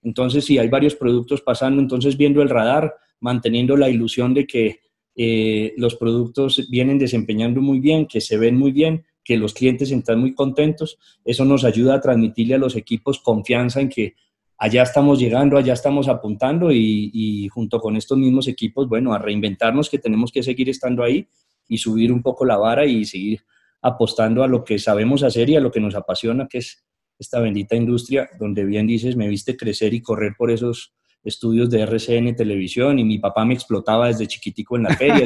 Entonces, 0.02 0.46
sí, 0.46 0.58
hay 0.58 0.70
varios 0.70 0.96
productos 0.96 1.42
pasando, 1.42 1.82
entonces 1.82 2.18
viendo 2.18 2.42
el 2.42 2.50
radar, 2.50 2.96
manteniendo 3.20 3.76
la 3.76 3.90
ilusión 3.90 4.34
de 4.34 4.48
que 4.48 4.80
eh, 5.16 5.74
los 5.78 5.96
productos 5.96 6.68
vienen 6.70 6.98
desempeñando 6.98 7.62
muy 7.62 7.80
bien, 7.80 8.06
que 8.06 8.22
se 8.22 8.38
ven 8.38 8.58
muy 8.58 8.72
bien, 8.72 9.04
que 9.24 9.38
los 9.38 9.54
clientes 9.54 9.92
están 9.92 10.20
muy 10.20 10.34
contentos. 10.34 10.98
Eso 11.26 11.44
nos 11.46 11.66
ayuda 11.66 11.96
a 11.96 12.02
transmitirle 12.02 12.56
a 12.56 12.60
los 12.60 12.76
equipos 12.76 13.20
confianza 13.20 13.82
en 13.82 13.90
que 13.90 14.16
allá 14.58 14.84
estamos 14.84 15.20
llegando, 15.20 15.58
allá 15.58 15.74
estamos 15.74 16.08
apuntando 16.08 16.72
y, 16.72 17.12
y 17.14 17.48
junto 17.50 17.80
con 17.80 17.96
estos 17.98 18.18
mismos 18.18 18.48
equipos, 18.48 18.88
bueno, 18.88 19.14
a 19.14 19.20
reinventarnos 19.20 19.90
que 19.90 20.00
tenemos 20.00 20.32
que 20.32 20.44
seguir 20.44 20.70
estando 20.70 21.04
ahí 21.04 21.28
y 21.68 21.78
subir 21.78 22.12
un 22.12 22.22
poco 22.22 22.46
la 22.46 22.58
vara 22.58 22.86
y 22.86 23.06
seguir 23.06 23.42
apostando 23.82 24.44
a 24.44 24.48
lo 24.48 24.64
que 24.64 24.80
sabemos 24.80 25.24
hacer 25.24 25.50
y 25.50 25.56
a 25.56 25.62
lo 25.62 25.72
que 25.72 25.80
nos 25.80 25.96
apasiona, 25.96 26.48
que 26.48 26.60
es 26.60 26.86
esta 27.18 27.40
bendita 27.40 27.76
industria 27.76 28.30
donde 28.40 28.64
bien 28.66 28.88
dices, 28.88 29.16
me 29.16 29.28
viste 29.28 29.58
crecer 29.58 29.94
y 29.94 30.02
correr 30.02 30.34
por 30.38 30.52
esos 30.52 30.94
estudios 31.24 31.70
de 31.70 31.82
RCN 31.82 32.36
televisión 32.36 32.98
y 32.98 33.04
mi 33.04 33.20
papá 33.20 33.44
me 33.44 33.54
explotaba 33.54 34.08
desde 34.08 34.28
chiquitico 34.28 34.78
en 34.78 34.84
la 34.84 34.96
feria, 34.96 35.26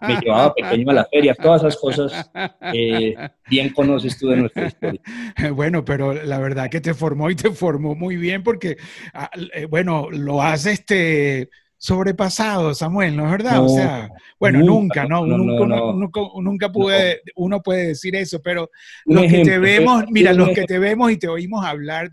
me 0.00 0.16
llevaba 0.16 0.52
pequeño 0.54 0.90
a 0.90 0.94
la 0.94 1.04
feria, 1.04 1.34
todas 1.34 1.62
esas 1.62 1.76
cosas 1.76 2.30
eh, 2.74 3.14
bien 3.48 3.72
conoces 3.72 4.18
tú 4.18 4.28
de 4.28 4.36
nuestra 4.38 4.66
historia. 4.66 5.00
Bueno, 5.54 5.84
pero 5.84 6.12
la 6.12 6.38
verdad 6.38 6.68
que 6.68 6.80
te 6.80 6.94
formó 6.94 7.30
y 7.30 7.36
te 7.36 7.50
formó 7.50 7.94
muy 7.94 8.16
bien 8.16 8.42
porque, 8.42 8.76
ah, 9.14 9.30
eh, 9.54 9.66
bueno, 9.66 10.08
lo 10.10 10.42
hace 10.42 10.72
este 10.72 11.50
sobrepasado, 11.78 12.74
Samuel, 12.74 13.16
¿no 13.16 13.24
es 13.24 13.30
verdad? 13.30 13.64
o 13.64 13.68
sea, 13.68 14.10
bueno, 14.38 14.58
nunca, 14.60 15.06
¿no? 15.06 15.24
nunca, 15.24 16.20
nunca, 16.40 16.72
puede, 16.72 17.22
uno 17.36 17.62
puede 17.62 17.88
decir 17.88 18.16
eso, 18.16 18.42
pero 18.42 18.68
los 19.06 19.26
que 19.26 19.44
te 19.44 19.58
vemos, 19.58 20.04
mira, 20.10 20.32
los 20.32 20.50
que 20.50 20.64
te 20.64 20.78
vemos 20.78 21.12
y 21.12 21.16
te 21.16 21.28
oímos 21.28 21.64
hablar 21.64 22.10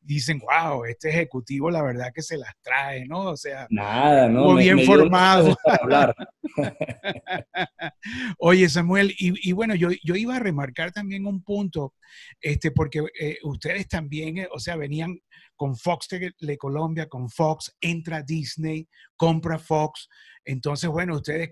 dicen, 0.00 0.40
wow, 0.40 0.84
este 0.86 1.10
ejecutivo 1.10 1.70
la 1.70 1.82
verdad 1.82 2.10
que 2.14 2.22
se 2.22 2.38
las 2.38 2.54
trae, 2.62 3.06
¿no? 3.06 3.30
O 3.30 3.36
sea, 3.36 3.66
nada, 3.70 4.28
¿no? 4.28 4.52
Muy 4.52 4.64
bien 4.64 4.80
formado. 4.80 5.54
Oye, 8.38 8.68
Samuel, 8.68 9.14
y, 9.18 9.52
bueno, 9.52 9.74
yo, 9.74 9.90
yo, 10.02 10.16
iba 10.16 10.36
a 10.36 10.40
remarcar 10.40 10.92
también 10.92 11.26
un 11.26 11.42
punto, 11.42 11.94
este, 12.40 12.70
porque 12.70 13.04
eh, 13.20 13.38
ustedes 13.42 13.88
también, 13.88 14.38
eh, 14.38 14.48
o 14.52 14.58
sea, 14.58 14.76
venían 14.76 15.18
con 15.56 15.76
Fox 15.76 16.08
de 16.08 16.58
Colombia, 16.58 17.08
con 17.08 17.28
Fox, 17.28 17.76
entra 17.80 18.22
Disney, 18.22 18.88
compra 19.16 19.58
Fox. 19.58 20.08
Entonces, 20.44 20.90
bueno, 20.90 21.16
ustedes, 21.16 21.50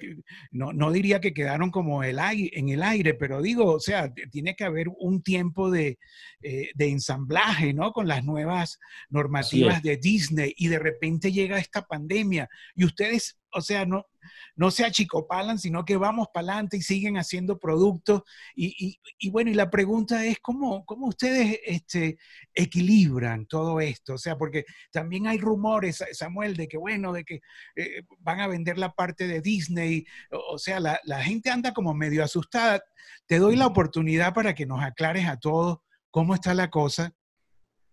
no, 0.50 0.72
no 0.72 0.90
diría 0.90 1.20
que 1.20 1.32
quedaron 1.32 1.70
como 1.70 2.02
el 2.02 2.18
aire, 2.18 2.50
en 2.58 2.70
el 2.70 2.82
aire, 2.82 3.14
pero 3.14 3.40
digo, 3.40 3.74
o 3.74 3.80
sea, 3.80 4.12
tiene 4.32 4.56
que 4.56 4.64
haber 4.64 4.88
un 4.98 5.22
tiempo 5.22 5.70
de, 5.70 5.98
eh, 6.42 6.70
de 6.74 6.88
ensamblaje, 6.88 7.72
¿no? 7.72 7.92
Con 7.92 8.08
las 8.08 8.24
nuevas 8.24 8.78
normativas 9.08 9.82
de 9.82 9.96
Disney 9.96 10.54
y 10.56 10.68
de 10.68 10.80
repente 10.80 11.30
llega 11.30 11.58
esta 11.58 11.82
pandemia 11.82 12.48
y 12.74 12.84
ustedes 12.84 13.40
o 13.52 13.60
sea, 13.60 13.84
no, 13.84 14.06
no 14.56 14.70
se 14.70 14.84
achicopalan, 14.84 15.58
sino 15.58 15.84
que 15.84 15.96
vamos 15.96 16.28
para 16.32 16.52
adelante 16.52 16.76
y 16.76 16.82
siguen 16.82 17.16
haciendo 17.16 17.58
productos. 17.58 18.22
Y, 18.54 18.98
bueno, 19.30 19.50
y 19.50 19.54
la 19.54 19.70
pregunta 19.70 20.24
es, 20.24 20.38
¿cómo, 20.40 20.84
cómo 20.84 21.06
ustedes 21.08 21.58
este, 21.64 22.18
equilibran 22.54 23.46
todo 23.46 23.80
esto? 23.80 24.14
O 24.14 24.18
sea, 24.18 24.36
porque 24.36 24.64
también 24.92 25.26
hay 25.26 25.38
rumores, 25.38 26.04
Samuel, 26.12 26.56
de 26.56 26.68
que, 26.68 26.78
bueno, 26.78 27.12
de 27.12 27.24
que 27.24 27.40
eh, 27.76 28.02
van 28.18 28.40
a 28.40 28.48
vender 28.48 28.78
la 28.78 28.92
parte 28.92 29.26
de 29.26 29.40
Disney. 29.40 30.04
O, 30.30 30.58
sea, 30.58 30.80
la, 30.80 31.00
la, 31.04 31.22
gente 31.22 31.50
anda 31.50 31.72
como 31.72 31.94
medio 31.94 32.24
asustada. 32.24 32.82
Te 33.26 33.38
doy 33.38 33.56
la 33.56 33.66
oportunidad 33.66 34.34
para 34.34 34.54
que 34.54 34.66
nos 34.66 34.82
aclares 34.82 35.26
a 35.26 35.38
todos 35.38 35.78
cómo 36.10 36.34
está 36.34 36.54
la 36.54 36.70
cosa. 36.70 37.14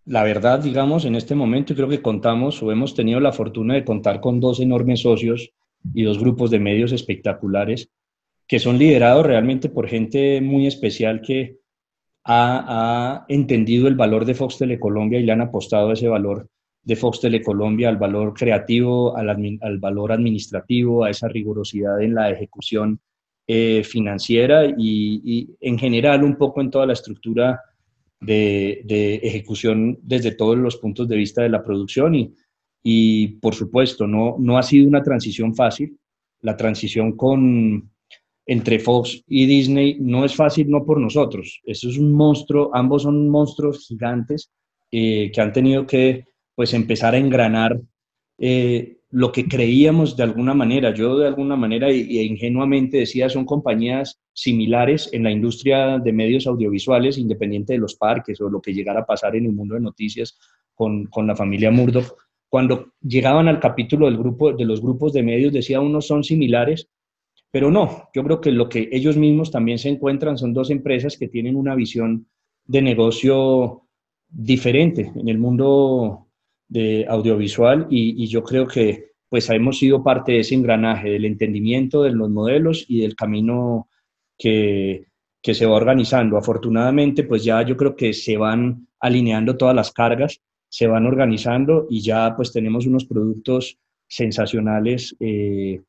La 0.05 0.23
verdad, 0.23 0.59
digamos, 0.59 1.03
en 1.03 1.15
este 1.15 1.35
momento 1.35 1.75
creo 1.75 1.89
que 1.89 2.01
contamos 2.01 2.63
o 2.63 2.71
hemos 2.71 2.95
tenido 2.95 3.19
la 3.19 3.33
fortuna 3.33 3.73
de 3.73 3.83
contar 3.83 4.21
con 4.21 4.39
dos 4.39 4.61
enormes 4.61 5.01
socios 5.01 5.51
y 5.93 6.03
dos 6.03 6.19
grupos 6.19 6.51
de 6.51 6.59
medios 6.59 6.91
espectaculares 6.91 7.89
que 8.47 8.59
son 8.59 8.77
liderados 8.77 9.25
realmente 9.25 9.69
por 9.69 9.87
gente 9.87 10.41
muy 10.41 10.67
especial 10.67 11.21
que 11.21 11.57
ha, 12.23 13.25
entendido 13.29 13.87
el 13.87 13.95
valor 13.95 14.25
de 14.25 14.35
Fox 14.35 14.57
Telecolombia 14.57 15.19
y 15.19 15.23
le 15.23 15.31
han 15.31 15.41
apostado 15.41 15.91
ese 15.91 16.07
valor 16.07 16.47
de 16.83 16.95
Fox 16.95 17.21
Telecolombia, 17.21 17.89
al 17.89 17.97
valor 17.97 18.33
creativo, 18.33 19.15
al, 19.15 19.77
valor 19.79 20.11
administrativo, 20.11 21.03
a 21.03 21.09
esa 21.09 21.27
rigurosidad 21.27 22.01
en 22.01 22.15
la 22.15 22.29
ejecución 22.29 22.99
eh, 23.45 23.83
financiera 23.83 24.65
y, 24.65 25.21
y, 25.23 25.55
en 25.61 25.77
general 25.77 26.23
un 26.23 26.35
poco 26.37 26.61
en 26.61 26.69
toda 26.69 26.85
la 26.85 26.93
estructura 26.93 27.61
de, 28.19 29.19
ejecución 29.23 29.99
desde 30.01 30.31
todos 30.31 30.57
los 30.57 30.77
puntos 30.77 31.07
de 31.07 31.17
vista 31.17 31.43
de 31.43 31.49
la 31.49 31.63
producción 31.63 32.15
y, 32.15 32.33
y 32.89 33.27
por 33.41 33.53
supuesto, 33.53 34.07
no, 34.07 34.37
no 34.39 34.57
ha 34.57 34.63
sido 34.63 34.87
una 34.87 35.03
transición 35.03 35.53
fácil. 35.53 35.99
La 36.39 36.55
transición 36.55 37.17
con, 37.17 37.91
entre 38.45 38.79
Fox 38.79 39.25
y 39.27 39.45
Disney 39.45 39.97
no 39.99 40.23
es 40.23 40.33
fácil, 40.33 40.69
no 40.69 40.85
por 40.85 40.97
nosotros. 40.97 41.59
Eso 41.65 41.89
es 41.89 41.97
un 41.97 42.13
monstruo, 42.13 42.71
ambos 42.73 43.03
son 43.03 43.27
monstruos 43.27 43.85
gigantes 43.85 44.53
eh, 44.89 45.29
que 45.33 45.41
han 45.41 45.51
tenido 45.51 45.85
que 45.85 46.27
pues 46.55 46.73
empezar 46.73 47.13
a 47.13 47.17
engranar 47.17 47.77
eh, 48.37 48.99
lo 49.11 49.33
que 49.33 49.49
creíamos 49.49 50.15
de 50.15 50.23
alguna 50.23 50.53
manera, 50.53 50.93
yo 50.93 51.17
de 51.17 51.27
alguna 51.27 51.57
manera 51.57 51.91
y, 51.91 52.21
ingenuamente 52.21 52.99
decía, 52.99 53.27
son 53.27 53.43
compañías 53.43 54.21
similares 54.31 55.09
en 55.11 55.23
la 55.23 55.31
industria 55.31 55.99
de 55.99 56.13
medios 56.13 56.47
audiovisuales, 56.47 57.17
independiente 57.17 57.73
de 57.73 57.79
los 57.79 57.95
parques 57.95 58.39
o 58.39 58.49
lo 58.49 58.61
que 58.61 58.73
llegara 58.73 59.01
a 59.01 59.05
pasar 59.05 59.35
en 59.35 59.45
el 59.45 59.51
mundo 59.51 59.75
de 59.75 59.81
noticias 59.81 60.39
con, 60.73 61.07
con 61.07 61.27
la 61.27 61.35
familia 61.35 61.69
Murdoch. 61.69 62.26
Cuando 62.49 62.93
llegaban 63.01 63.47
al 63.47 63.59
capítulo 63.59 64.05
del 64.05 64.17
grupo, 64.17 64.53
de 64.53 64.65
los 64.65 64.81
grupos 64.81 65.13
de 65.13 65.23
medios, 65.23 65.53
decía 65.53 65.81
uno 65.81 66.01
son 66.01 66.23
similares, 66.23 66.89
pero 67.51 67.71
no, 67.71 68.09
yo 68.13 68.23
creo 68.23 68.41
que 68.41 68.51
lo 68.51 68.69
que 68.69 68.89
ellos 68.91 69.17
mismos 69.17 69.51
también 69.51 69.79
se 69.79 69.89
encuentran 69.89 70.37
son 70.37 70.53
dos 70.53 70.69
empresas 70.69 71.17
que 71.17 71.27
tienen 71.27 71.55
una 71.55 71.75
visión 71.75 72.27
de 72.65 72.81
negocio 72.81 73.83
diferente 74.29 75.11
en 75.15 75.29
el 75.29 75.37
mundo 75.37 76.27
de 76.67 77.05
audiovisual 77.07 77.87
y, 77.89 78.27
yo 78.27 78.43
creo 78.43 78.67
que 78.67 79.11
pues 79.29 79.49
hemos 79.49 79.77
sido 79.79 80.03
parte 80.03 80.33
de 80.33 80.39
ese 80.39 80.55
engranaje, 80.55 81.09
del 81.09 81.25
entendimiento 81.25 82.03
de 82.03 82.11
los 82.11 82.29
modelos 82.29 82.85
y 82.87 83.01
del 83.01 83.15
camino 83.15 83.89
que, 84.37 85.07
que 85.41 85.53
se 85.53 85.65
va 85.65 85.75
organizando. 85.75 86.37
Afortunadamente, 86.37 87.23
pues 87.23 87.43
ya 87.43 87.61
yo 87.61 87.75
creo 87.75 87.95
que 87.95 88.13
se 88.13 88.37
van 88.37 88.87
alineando 88.99 89.57
todas 89.57 89.75
las 89.75 89.91
cargas, 89.91 90.41
se 90.69 90.87
van 90.87 91.05
organizando 91.05 91.87
y 91.89 92.01
ya 92.01 92.35
pues 92.35 92.51
tenemos 92.51 92.85
unos 92.85 93.05
productos 93.05 93.77
sensacionales 94.07 95.15
eh, 95.19 95.81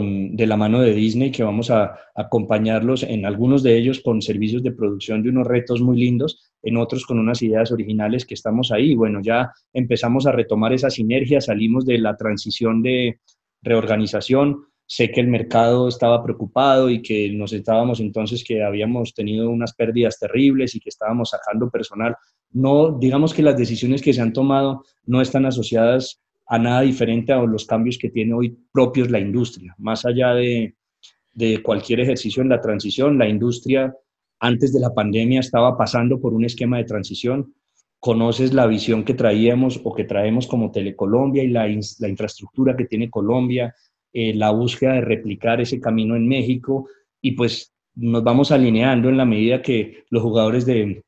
de 0.00 0.46
la 0.46 0.56
mano 0.56 0.80
de 0.80 0.94
Disney, 0.94 1.30
que 1.30 1.42
vamos 1.42 1.70
a, 1.70 1.98
acompañarlos 2.14 3.02
en 3.02 3.26
algunos 3.26 3.62
de 3.62 3.76
ellos 3.76 4.00
con 4.00 4.22
servicios 4.22 4.62
de 4.62 4.72
producción 4.72 5.22
de 5.22 5.30
unos 5.30 5.46
retos 5.46 5.82
muy 5.82 5.98
lindos, 5.98 6.52
en 6.62 6.76
otros 6.76 7.04
con 7.04 7.18
unas 7.18 7.42
ideas 7.42 7.72
originales 7.72 8.24
que 8.24 8.34
estamos 8.34 8.70
ahí. 8.70 8.94
Bueno, 8.94 9.20
ya 9.22 9.52
empezamos 9.72 10.26
a 10.26 10.32
retomar 10.32 10.72
esa 10.72 10.88
sinergia, 10.88 11.40
salimos 11.40 11.84
de 11.84 11.98
la 11.98 12.16
transición 12.16 12.82
de 12.82 13.20
reorganización. 13.60 14.64
Sé 14.86 15.10
que 15.10 15.20
el 15.20 15.28
mercado 15.28 15.88
estaba 15.88 16.22
preocupado 16.22 16.90
y 16.90 17.02
que 17.02 17.30
nos 17.32 17.52
estábamos 17.52 18.00
entonces 18.00 18.44
que 18.44 18.62
habíamos 18.62 19.14
tenido 19.14 19.50
unas 19.50 19.74
pérdidas 19.74 20.18
terribles 20.18 20.74
y 20.74 20.80
que 20.80 20.90
estábamos 20.90 21.30
sacando 21.30 21.70
personal. 21.70 22.16
No, 22.52 22.98
digamos 22.98 23.32
que 23.32 23.42
las 23.42 23.56
decisiones 23.56 24.02
que 24.02 24.12
se 24.12 24.20
han 24.20 24.32
tomado 24.32 24.84
no 25.06 25.20
están 25.20 25.46
asociadas 25.46 26.20
a 26.46 26.58
nada 26.58 26.82
diferente 26.82 27.32
a 27.32 27.42
los 27.42 27.64
cambios 27.64 27.96
que 27.98 28.10
tiene 28.10 28.34
hoy 28.34 28.56
propios 28.72 29.10
la 29.10 29.18
industria. 29.18 29.74
Más 29.78 30.04
allá 30.04 30.34
de, 30.34 30.74
cualquier 31.62 32.00
ejercicio 32.00 32.42
en 32.42 32.50
la 32.50 32.60
transición, 32.60 33.18
la 33.18 33.28
industria 33.28 33.94
antes 34.38 34.72
de 34.72 34.80
la 34.80 34.92
pandemia 34.92 35.40
estaba 35.40 35.78
pasando 35.78 36.20
por 36.20 36.34
un 36.34 36.44
esquema 36.44 36.76
de 36.76 36.84
transición. 36.84 37.54
Conoces 37.98 38.52
la 38.52 38.66
visión 38.66 39.04
que 39.04 39.14
traíamos 39.14 39.80
o 39.82 39.94
que 39.94 40.04
traemos 40.04 40.46
como 40.46 40.70
Telecolombia 40.70 41.42
y 41.42 41.48
la, 41.48 41.68
infraestructura 41.68 42.76
que 42.76 42.84
tiene 42.84 43.08
Colombia, 43.08 43.74
eh, 44.12 44.34
la 44.34 44.50
búsqueda 44.50 44.94
de 44.94 45.00
replicar 45.00 45.60
ese 45.60 45.80
camino 45.80 46.16
en 46.16 46.28
México 46.28 46.86
y 47.22 47.32
pues 47.32 47.72
nos 47.94 48.22
vamos 48.22 48.50
alineando 48.50 49.08
en 49.08 49.16
la 49.16 49.24
medida 49.24 49.62
que 49.62 50.04
los 50.10 50.22
jugadores 50.22 50.66
de 50.66 51.02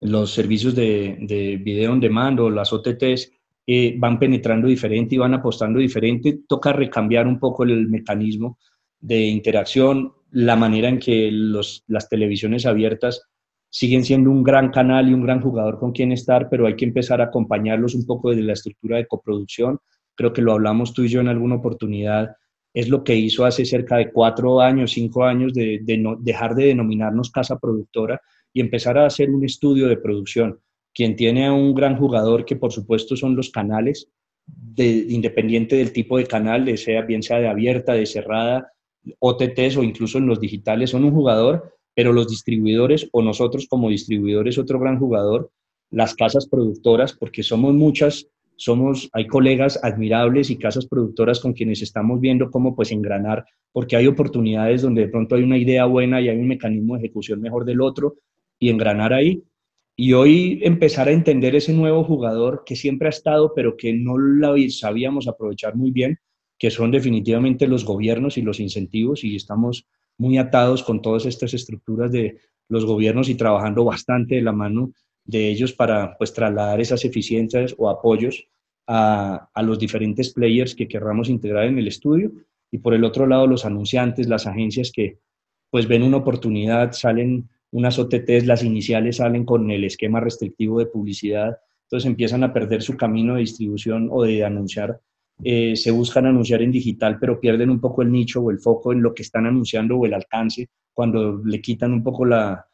los 0.00 0.32
servicios 0.32 0.74
de, 0.74 1.18
de 1.20 1.56
video 1.56 1.92
on 1.92 2.00
demand 2.00 2.40
o 2.40 2.50
las 2.50 2.72
OTTs 2.72 3.32
eh, 3.70 3.96
van 3.98 4.18
penetrando 4.18 4.66
diferente 4.66 5.14
y 5.14 5.18
van 5.18 5.34
apostando 5.34 5.78
diferente, 5.78 6.40
toca 6.48 6.72
recambiar 6.72 7.26
un 7.26 7.38
poco 7.38 7.64
el, 7.64 7.86
mecanismo 7.86 8.58
de 8.98 9.26
interacción, 9.26 10.14
la 10.30 10.56
manera 10.56 10.88
en 10.88 10.98
que 10.98 11.30
los, 11.30 11.84
las 11.86 12.08
televisiones 12.08 12.64
abiertas 12.64 13.28
siguen 13.68 14.04
siendo 14.04 14.30
un 14.30 14.42
gran 14.42 14.70
canal 14.70 15.10
y 15.10 15.12
un 15.12 15.22
gran 15.22 15.42
jugador 15.42 15.78
con 15.78 15.92
quien 15.92 16.12
estar, 16.12 16.48
pero 16.48 16.66
hay 16.66 16.76
que 16.76 16.86
empezar 16.86 17.20
a 17.20 17.24
acompañarlos 17.24 17.94
un 17.94 18.06
poco 18.06 18.30
desde 18.30 18.42
la 18.42 18.54
estructura 18.54 18.96
de 18.96 19.06
coproducción. 19.06 19.78
Creo 20.14 20.32
que 20.32 20.40
lo 20.40 20.54
hablamos 20.54 20.94
tú 20.94 21.02
y 21.02 21.08
yo 21.08 21.20
en 21.20 21.28
alguna 21.28 21.56
oportunidad. 21.56 22.36
Es 22.72 22.88
lo 22.88 23.04
que 23.04 23.16
hizo 23.16 23.44
hace 23.44 23.66
cerca 23.66 23.98
de 23.98 24.10
cuatro 24.10 24.62
años, 24.62 24.92
cinco 24.92 25.24
años, 25.24 25.52
de 25.52 25.82
dejar 26.20 26.54
de 26.54 26.68
denominarnos 26.68 27.30
casa 27.30 27.58
productora 27.58 28.18
y 28.52 28.60
empezar 28.60 28.98
a 28.98 29.06
hacer 29.06 29.30
un 29.30 29.44
estudio 29.44 29.88
de 29.88 29.96
producción. 29.96 30.60
Quien 30.94 31.16
tiene 31.16 31.46
a 31.46 31.52
un 31.52 31.74
gran 31.74 31.96
jugador 31.96 32.44
que 32.44 32.56
por 32.56 32.72
supuesto 32.72 33.16
son 33.16 33.36
los 33.36 33.50
canales, 33.50 34.08
de, 34.46 35.06
independiente 35.08 35.76
del 35.76 35.92
tipo 35.92 36.18
de 36.18 36.26
canal, 36.26 36.64
de 36.64 36.76
sea, 36.76 37.02
bien 37.02 37.22
sea 37.22 37.38
de 37.38 37.48
abierta, 37.48 37.92
de 37.92 38.06
cerrada, 38.06 38.72
OTTs 39.18 39.76
o 39.76 39.82
incluso 39.82 40.18
en 40.18 40.26
los 40.26 40.40
digitales, 40.40 40.90
son 40.90 41.04
un 41.04 41.12
jugador, 41.12 41.74
pero 41.94 42.12
los 42.12 42.28
distribuidores 42.28 43.08
o 43.12 43.22
nosotros 43.22 43.66
como 43.68 43.90
distribuidores, 43.90 44.58
otro 44.58 44.78
gran 44.78 44.98
jugador, 44.98 45.50
las 45.90 46.14
casas 46.14 46.46
productoras, 46.46 47.12
porque 47.12 47.42
somos 47.42 47.74
muchas, 47.74 48.28
somos, 48.56 49.08
hay 49.12 49.26
colegas 49.26 49.78
admirables 49.82 50.50
y 50.50 50.58
casas 50.58 50.86
productoras 50.86 51.40
con 51.40 51.52
quienes 51.52 51.82
estamos 51.82 52.20
viendo 52.20 52.50
cómo 52.50 52.74
pues 52.74 52.92
engranar, 52.92 53.44
porque 53.72 53.96
hay 53.96 54.06
oportunidades 54.06 54.82
donde 54.82 55.02
de 55.02 55.08
pronto 55.08 55.34
hay 55.34 55.42
una 55.42 55.58
idea 55.58 55.86
buena 55.86 56.20
y 56.20 56.28
hay 56.28 56.38
un 56.38 56.48
mecanismo 56.48 56.94
de 56.94 57.04
ejecución 57.04 57.40
mejor 57.40 57.64
del 57.64 57.80
otro 57.80 58.16
y 58.58 58.70
engranar 58.70 59.12
ahí. 59.12 59.42
Y 59.96 60.12
hoy 60.12 60.60
empezar 60.62 61.08
a 61.08 61.12
entender 61.12 61.56
ese 61.56 61.72
nuevo 61.72 62.04
jugador 62.04 62.62
que 62.64 62.76
siempre 62.76 63.08
ha 63.08 63.10
estado, 63.10 63.52
pero 63.54 63.76
que 63.76 63.92
no 63.92 64.16
lo 64.16 64.54
sabíamos 64.70 65.26
aprovechar 65.26 65.74
muy 65.74 65.90
bien, 65.90 66.18
que 66.56 66.70
son 66.70 66.90
definitivamente 66.90 67.66
los 67.66 67.84
gobiernos 67.84 68.38
y 68.38 68.42
los 68.42 68.60
incentivos, 68.60 69.24
y 69.24 69.34
estamos 69.34 69.86
muy 70.16 70.38
atados 70.38 70.82
con 70.82 71.02
todas 71.02 71.26
estas 71.26 71.54
estructuras 71.54 72.12
de 72.12 72.38
los 72.68 72.84
gobiernos 72.84 73.28
y 73.28 73.34
trabajando 73.34 73.84
bastante 73.84 74.36
de 74.36 74.42
la 74.42 74.52
mano 74.52 74.92
de 75.24 75.48
ellos 75.48 75.72
para 75.72 76.16
pues 76.16 76.32
trasladar 76.32 76.80
esas 76.80 77.04
eficiencias 77.04 77.74
o 77.76 77.88
apoyos 77.88 78.46
a, 78.86 79.48
a 79.52 79.62
los 79.62 79.78
diferentes 79.78 80.32
players 80.32 80.74
que 80.74 80.88
querramos 80.88 81.28
integrar 81.28 81.64
en 81.64 81.78
el 81.78 81.88
estudio. 81.88 82.32
Y 82.70 82.78
por 82.78 82.94
el 82.94 83.04
otro 83.04 83.26
lado, 83.26 83.46
los 83.46 83.64
anunciantes, 83.64 84.28
las 84.28 84.46
agencias 84.46 84.92
que 84.92 85.18
pues 85.70 85.86
ven 85.86 86.02
una 86.02 86.16
oportunidad, 86.18 86.92
salen 86.92 87.48
unas 87.70 87.98
OTTs, 87.98 88.46
las 88.46 88.62
iniciales 88.62 89.16
salen 89.16 89.44
con 89.44 89.70
el 89.70 89.84
esquema 89.84 90.20
restrictivo 90.20 90.78
de 90.78 90.86
publicidad, 90.86 91.58
entonces 91.84 92.06
empiezan 92.06 92.44
a 92.44 92.52
perder 92.52 92.82
su 92.82 92.96
camino 92.96 93.34
de 93.34 93.40
distribución 93.40 94.08
o 94.10 94.22
de 94.22 94.44
anunciar. 94.44 95.00
Eh, 95.42 95.76
se 95.76 95.90
buscan 95.90 96.26
anunciar 96.26 96.62
en 96.62 96.72
digital, 96.72 97.18
pero 97.18 97.40
pierden 97.40 97.70
un 97.70 97.80
poco 97.80 98.02
el 98.02 98.10
nicho 98.10 98.40
o 98.42 98.50
el 98.50 98.58
foco 98.58 98.92
en 98.92 99.02
lo 99.02 99.14
que 99.14 99.22
están 99.22 99.46
anunciando 99.46 99.96
o 99.96 100.04
el 100.04 100.14
alcance 100.14 100.68
cuando 100.92 101.40
le 101.44 101.60
quitan 101.60 101.92
un 101.92 102.02
poco 102.02 102.24
la, 102.24 102.66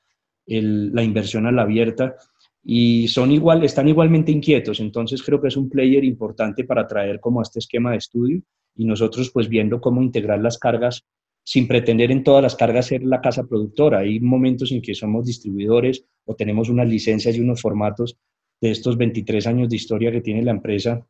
la 0.46 1.02
inversión 1.02 1.46
a 1.46 1.52
la 1.52 1.62
abierta 1.62 2.16
y 2.62 3.06
son 3.08 3.30
igual, 3.30 3.62
están 3.62 3.88
igualmente 3.88 4.32
inquietos. 4.32 4.80
Entonces 4.80 5.22
creo 5.22 5.40
que 5.40 5.48
es 5.48 5.56
un 5.56 5.68
player 5.68 6.02
importante 6.04 6.64
para 6.64 6.86
traer 6.86 7.20
como 7.20 7.40
a 7.40 7.42
este 7.42 7.58
esquema 7.58 7.90
de 7.92 7.98
estudio 7.98 8.40
y 8.74 8.86
nosotros 8.86 9.30
pues 9.30 9.48
viendo 9.48 9.80
cómo 9.80 10.02
integrar 10.02 10.40
las 10.40 10.58
cargas 10.58 11.04
sin 11.44 11.68
pretender 11.68 12.10
en 12.10 12.24
todas 12.24 12.42
las 12.42 12.56
cargas 12.56 12.86
ser 12.86 13.04
la 13.04 13.20
casa 13.20 13.44
productora. 13.44 13.98
Hay 14.00 14.18
momentos 14.18 14.72
en 14.72 14.80
que 14.80 14.94
somos 14.94 15.26
distribuidores 15.26 16.04
o 16.24 16.34
tenemos 16.34 16.70
unas 16.70 16.88
licencias 16.88 17.36
y 17.36 17.40
unos 17.40 17.60
formatos 17.60 18.16
de 18.60 18.70
estos 18.70 18.96
23 18.96 19.46
años 19.46 19.68
de 19.68 19.76
historia 19.76 20.10
que 20.10 20.22
tiene 20.22 20.42
la 20.42 20.52
empresa, 20.52 21.06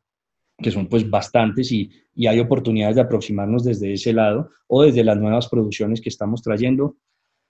que 0.57 0.71
son 0.71 0.87
pues 0.87 1.09
bastantes 1.09 1.71
y, 1.71 1.89
y 2.13 2.27
hay 2.27 2.39
oportunidades 2.39 2.97
de 2.97 3.01
aproximarnos 3.01 3.63
desde 3.63 3.93
ese 3.93 4.11
lado 4.11 4.49
o 4.67 4.83
desde 4.83 5.05
las 5.05 5.17
nuevas 5.17 5.47
producciones 5.47 6.01
que 6.01 6.09
estamos 6.09 6.41
trayendo. 6.41 6.97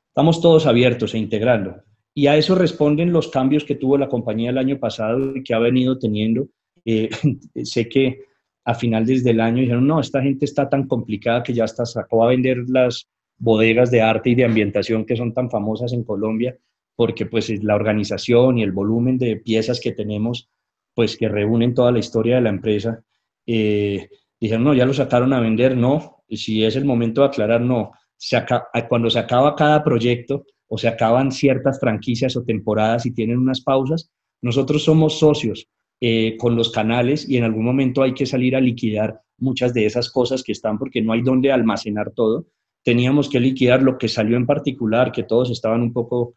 Estamos 0.10 0.40
todos 0.40 0.68
abiertos 0.68 1.16
e 1.16 1.18
integrando. 1.18 1.84
Y 2.14 2.28
a 2.28 2.38
eso 2.38 2.56
responden 2.56 3.12
los 3.12 3.30
cambios 3.30 3.66
que 3.66 3.76
tuvo 3.76 3.98
la 3.98 4.08
compañía 4.08 4.52
el 4.52 4.58
año 4.58 4.80
pasado 4.80 5.36
y 5.36 5.44
que 5.44 5.54
ha 5.54 5.60
venido 5.60 5.98
teniendo. 5.98 6.48
Eh, 6.86 7.10
sé 7.64 7.90
que 7.90 8.20
a 8.66 8.74
final 8.74 9.06
desde 9.06 9.30
el 9.30 9.40
año 9.40 9.62
dijeron, 9.62 9.86
no, 9.86 10.00
esta 10.00 10.22
gente 10.22 10.46
está 10.46 10.68
tan 10.68 10.88
complicada 10.88 11.44
que 11.44 11.54
ya 11.54 11.64
hasta 11.64 11.86
sacó 11.86 12.24
a 12.24 12.30
vender 12.30 12.68
las 12.68 13.08
bodegas 13.38 13.92
de 13.92 14.02
arte 14.02 14.32
y 14.32 14.36
de 14.36 14.44
ambientación 14.44 15.06
que 15.06 15.16
son 15.16 15.34
tan 15.34 15.52
famosas 15.52 15.94
en 15.94 16.04
Colombia, 16.04 16.58
porque 16.96 17.28
pues 17.28 17.64
la 17.64 17.76
organización 17.76 18.58
y 18.58 18.64
el 18.64 18.72
volumen 18.72 19.20
de 19.20 19.38
piezas 19.38 19.80
que 19.80 19.92
tenemos, 19.92 20.50
pues 20.96 21.16
que 21.16 21.30
reúnen 21.30 21.76
toda 21.76 21.92
la 21.92 22.00
historia 22.00 22.36
de 22.36 22.42
la 22.42 22.50
empresa, 22.50 23.04
eh, 23.46 24.10
dijeron, 24.40 24.64
no, 24.64 24.74
ya 24.74 24.86
lo 24.86 24.94
sacaron 24.94 25.32
a 25.34 25.40
vender, 25.40 25.78
no, 25.78 26.24
si 26.28 26.64
es 26.64 26.76
el 26.76 26.86
momento 26.86 27.22
de 27.22 27.28
aclarar, 27.28 27.62
no, 27.62 27.92
se 28.18 28.44
cuando 28.90 29.12
se 29.12 29.20
acaba 29.20 29.56
cada 29.56 29.84
proyecto 29.84 30.46
o 30.68 30.78
se 30.80 30.88
acaban 30.88 31.32
ciertas 31.32 31.80
franquicias 31.80 32.36
o 32.36 32.44
temporadas 32.44 33.06
y 33.06 33.12
tienen 33.12 33.38
unas 33.38 33.62
pausas, 33.62 34.10
nosotros 34.42 34.84
somos 34.84 35.20
socios 35.20 35.68
eh, 36.02 36.36
con 36.38 36.56
los 36.56 36.72
canales 36.72 37.28
y 37.30 37.38
en 37.38 37.44
algún 37.46 37.66
momento 37.66 38.04
hay 38.04 38.14
que 38.14 38.26
salir 38.26 38.56
a 38.56 38.62
liquidar 38.62 39.22
muchas 39.38 39.74
de 39.74 39.86
esas 39.86 40.10
cosas 40.10 40.44
que 40.44 40.52
están 40.52 40.78
porque 40.78 41.02
no 41.02 41.14
hay 41.14 41.22
donde 41.22 41.52
almacenar 41.52 42.12
todo. 42.12 42.48
Teníamos 42.84 43.30
que 43.30 43.40
liquidar 43.40 43.82
lo 43.82 43.98
que 43.98 44.08
salió 44.08 44.38
en 44.38 44.46
particular, 44.46 45.12
que 45.12 45.24
todos 45.24 45.50
estaban 45.50 45.82
un 45.82 45.94
poco 45.94 46.36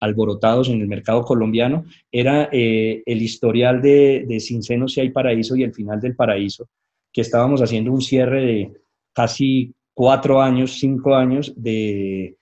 alborotados 0.00 0.68
en 0.68 0.80
el 0.80 0.88
mercado 0.88 1.22
colombiano, 1.22 1.84
era 2.12 2.48
eh, 2.52 3.02
el 3.06 3.22
historial 3.22 3.80
de, 3.80 4.24
de 4.28 4.40
Sin 4.40 4.62
Si 4.62 5.00
Hay 5.00 5.10
Paraíso 5.10 5.56
y 5.56 5.62
el 5.62 5.72
final 5.72 6.00
del 6.00 6.14
Paraíso, 6.14 6.68
que 7.12 7.22
estábamos 7.22 7.62
haciendo 7.62 7.92
un 7.92 8.02
cierre 8.02 8.44
de 8.44 8.72
casi 9.12 9.72
cuatro 9.94 10.42
años, 10.42 10.78
cinco 10.78 11.14
años 11.14 11.54
de 11.56 12.36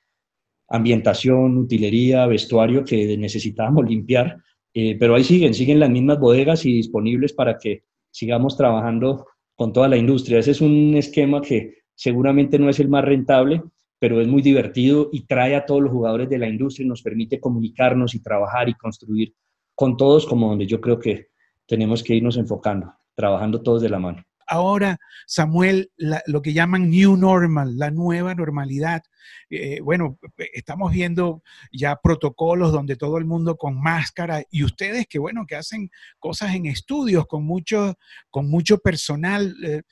ambientación, 0.68 1.58
utilería, 1.58 2.26
vestuario 2.26 2.84
que 2.84 3.16
necesitábamos 3.16 3.88
limpiar 3.88 4.38
eh, 4.74 4.96
pero 4.98 5.14
ahí 5.14 5.24
siguen, 5.24 5.54
siguen 5.54 5.80
las 5.80 5.90
mismas 5.90 6.18
bodegas 6.18 6.64
y 6.64 6.72
disponibles 6.72 7.32
para 7.32 7.58
que 7.58 7.84
sigamos 8.10 8.56
trabajando 8.56 9.26
con 9.54 9.72
toda 9.72 9.88
la 9.88 9.96
industria. 9.96 10.38
Ese 10.38 10.52
es 10.52 10.60
un 10.60 10.94
esquema 10.96 11.40
que 11.40 11.82
seguramente 11.94 12.58
no 12.58 12.68
es 12.68 12.80
el 12.80 12.88
más 12.88 13.04
rentable, 13.04 13.62
pero 13.98 14.20
es 14.20 14.28
muy 14.28 14.42
divertido 14.42 15.10
y 15.12 15.26
trae 15.26 15.54
a 15.54 15.66
todos 15.66 15.82
los 15.82 15.92
jugadores 15.92 16.28
de 16.28 16.38
la 16.38 16.48
industria 16.48 16.84
y 16.84 16.88
nos 16.88 17.02
permite 17.02 17.40
comunicarnos 17.40 18.14
y 18.14 18.22
trabajar 18.22 18.68
y 18.68 18.74
construir 18.74 19.34
con 19.74 19.96
todos 19.96 20.26
como 20.26 20.48
donde 20.48 20.66
yo 20.66 20.80
creo 20.80 20.98
que 20.98 21.28
tenemos 21.66 22.02
que 22.02 22.14
irnos 22.14 22.36
enfocando, 22.36 22.92
trabajando 23.14 23.62
todos 23.62 23.82
de 23.82 23.88
la 23.90 23.98
mano 23.98 24.24
ahora, 24.52 24.98
Samuel, 25.26 25.90
lo 26.26 26.42
que 26.42 26.52
llaman 26.52 26.90
New 26.90 27.16
Normal, 27.16 27.78
la 27.78 27.90
nueva 27.90 28.34
normalidad. 28.34 29.02
Eh, 29.48 29.80
bueno, 29.80 30.18
estamos 30.52 30.92
viendo 30.92 31.42
ya 31.72 31.96
protocolos 32.02 32.70
donde 32.70 32.96
todo 32.96 33.16
el 33.18 33.24
mundo 33.24 33.56
con 33.56 33.80
máscara 33.80 34.42
y 34.50 34.62
ustedes 34.64 35.06
que, 35.06 35.18
bueno, 35.18 35.46
que 35.46 35.56
hacen 35.56 35.90
cosas 36.18 36.54
en 36.54 36.66
estudios 36.66 37.26
con 37.26 37.44
mucho, 37.44 37.94
con 38.30 38.50
mucho 38.50 38.78
personal. 38.78 39.54
Eh, 39.64 39.82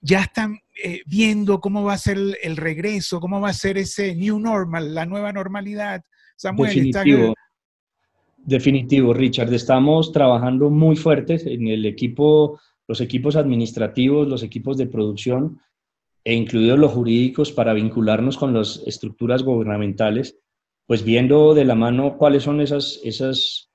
ya 0.00 0.20
están 0.20 0.58
eh, 0.84 1.00
viendo 1.06 1.60
cómo 1.60 1.82
va 1.82 1.94
a 1.94 1.98
ser 1.98 2.18
el, 2.42 2.56
regreso, 2.58 3.20
cómo 3.20 3.40
va 3.40 3.48
a 3.48 3.54
ser 3.54 3.78
ese 3.78 4.14
new 4.14 4.38
normal, 4.38 4.94
la 4.94 5.06
nueva 5.06 5.32
normalidad. 5.32 6.02
Samuel, 6.36 6.74
Definitivo. 6.74 7.34
Definitivo, 8.36 9.14
Richard. 9.14 9.52
Estamos 9.54 10.12
trabajando 10.12 10.68
muy 10.68 10.96
fuertes 10.96 11.46
en 11.46 11.68
el 11.68 11.86
equipo 11.86 12.60
los 12.86 13.00
equipos 13.00 13.36
administrativos, 13.36 14.28
los 14.28 14.42
equipos 14.42 14.76
de 14.76 14.86
producción 14.86 15.60
e 16.24 16.34
incluidos 16.34 16.78
los 16.78 16.92
jurídicos 16.92 17.52
para 17.52 17.74
vincularnos 17.74 18.36
con 18.36 18.54
las 18.54 18.82
estructuras 18.86 19.42
gubernamentales, 19.42 20.38
pues 20.86 21.04
viendo 21.04 21.54
de 21.54 21.64
la 21.64 21.74
mano 21.74 22.16
cuáles 22.16 22.42
son 22.42 22.60
esas, 22.60 23.00
esas 23.04 23.70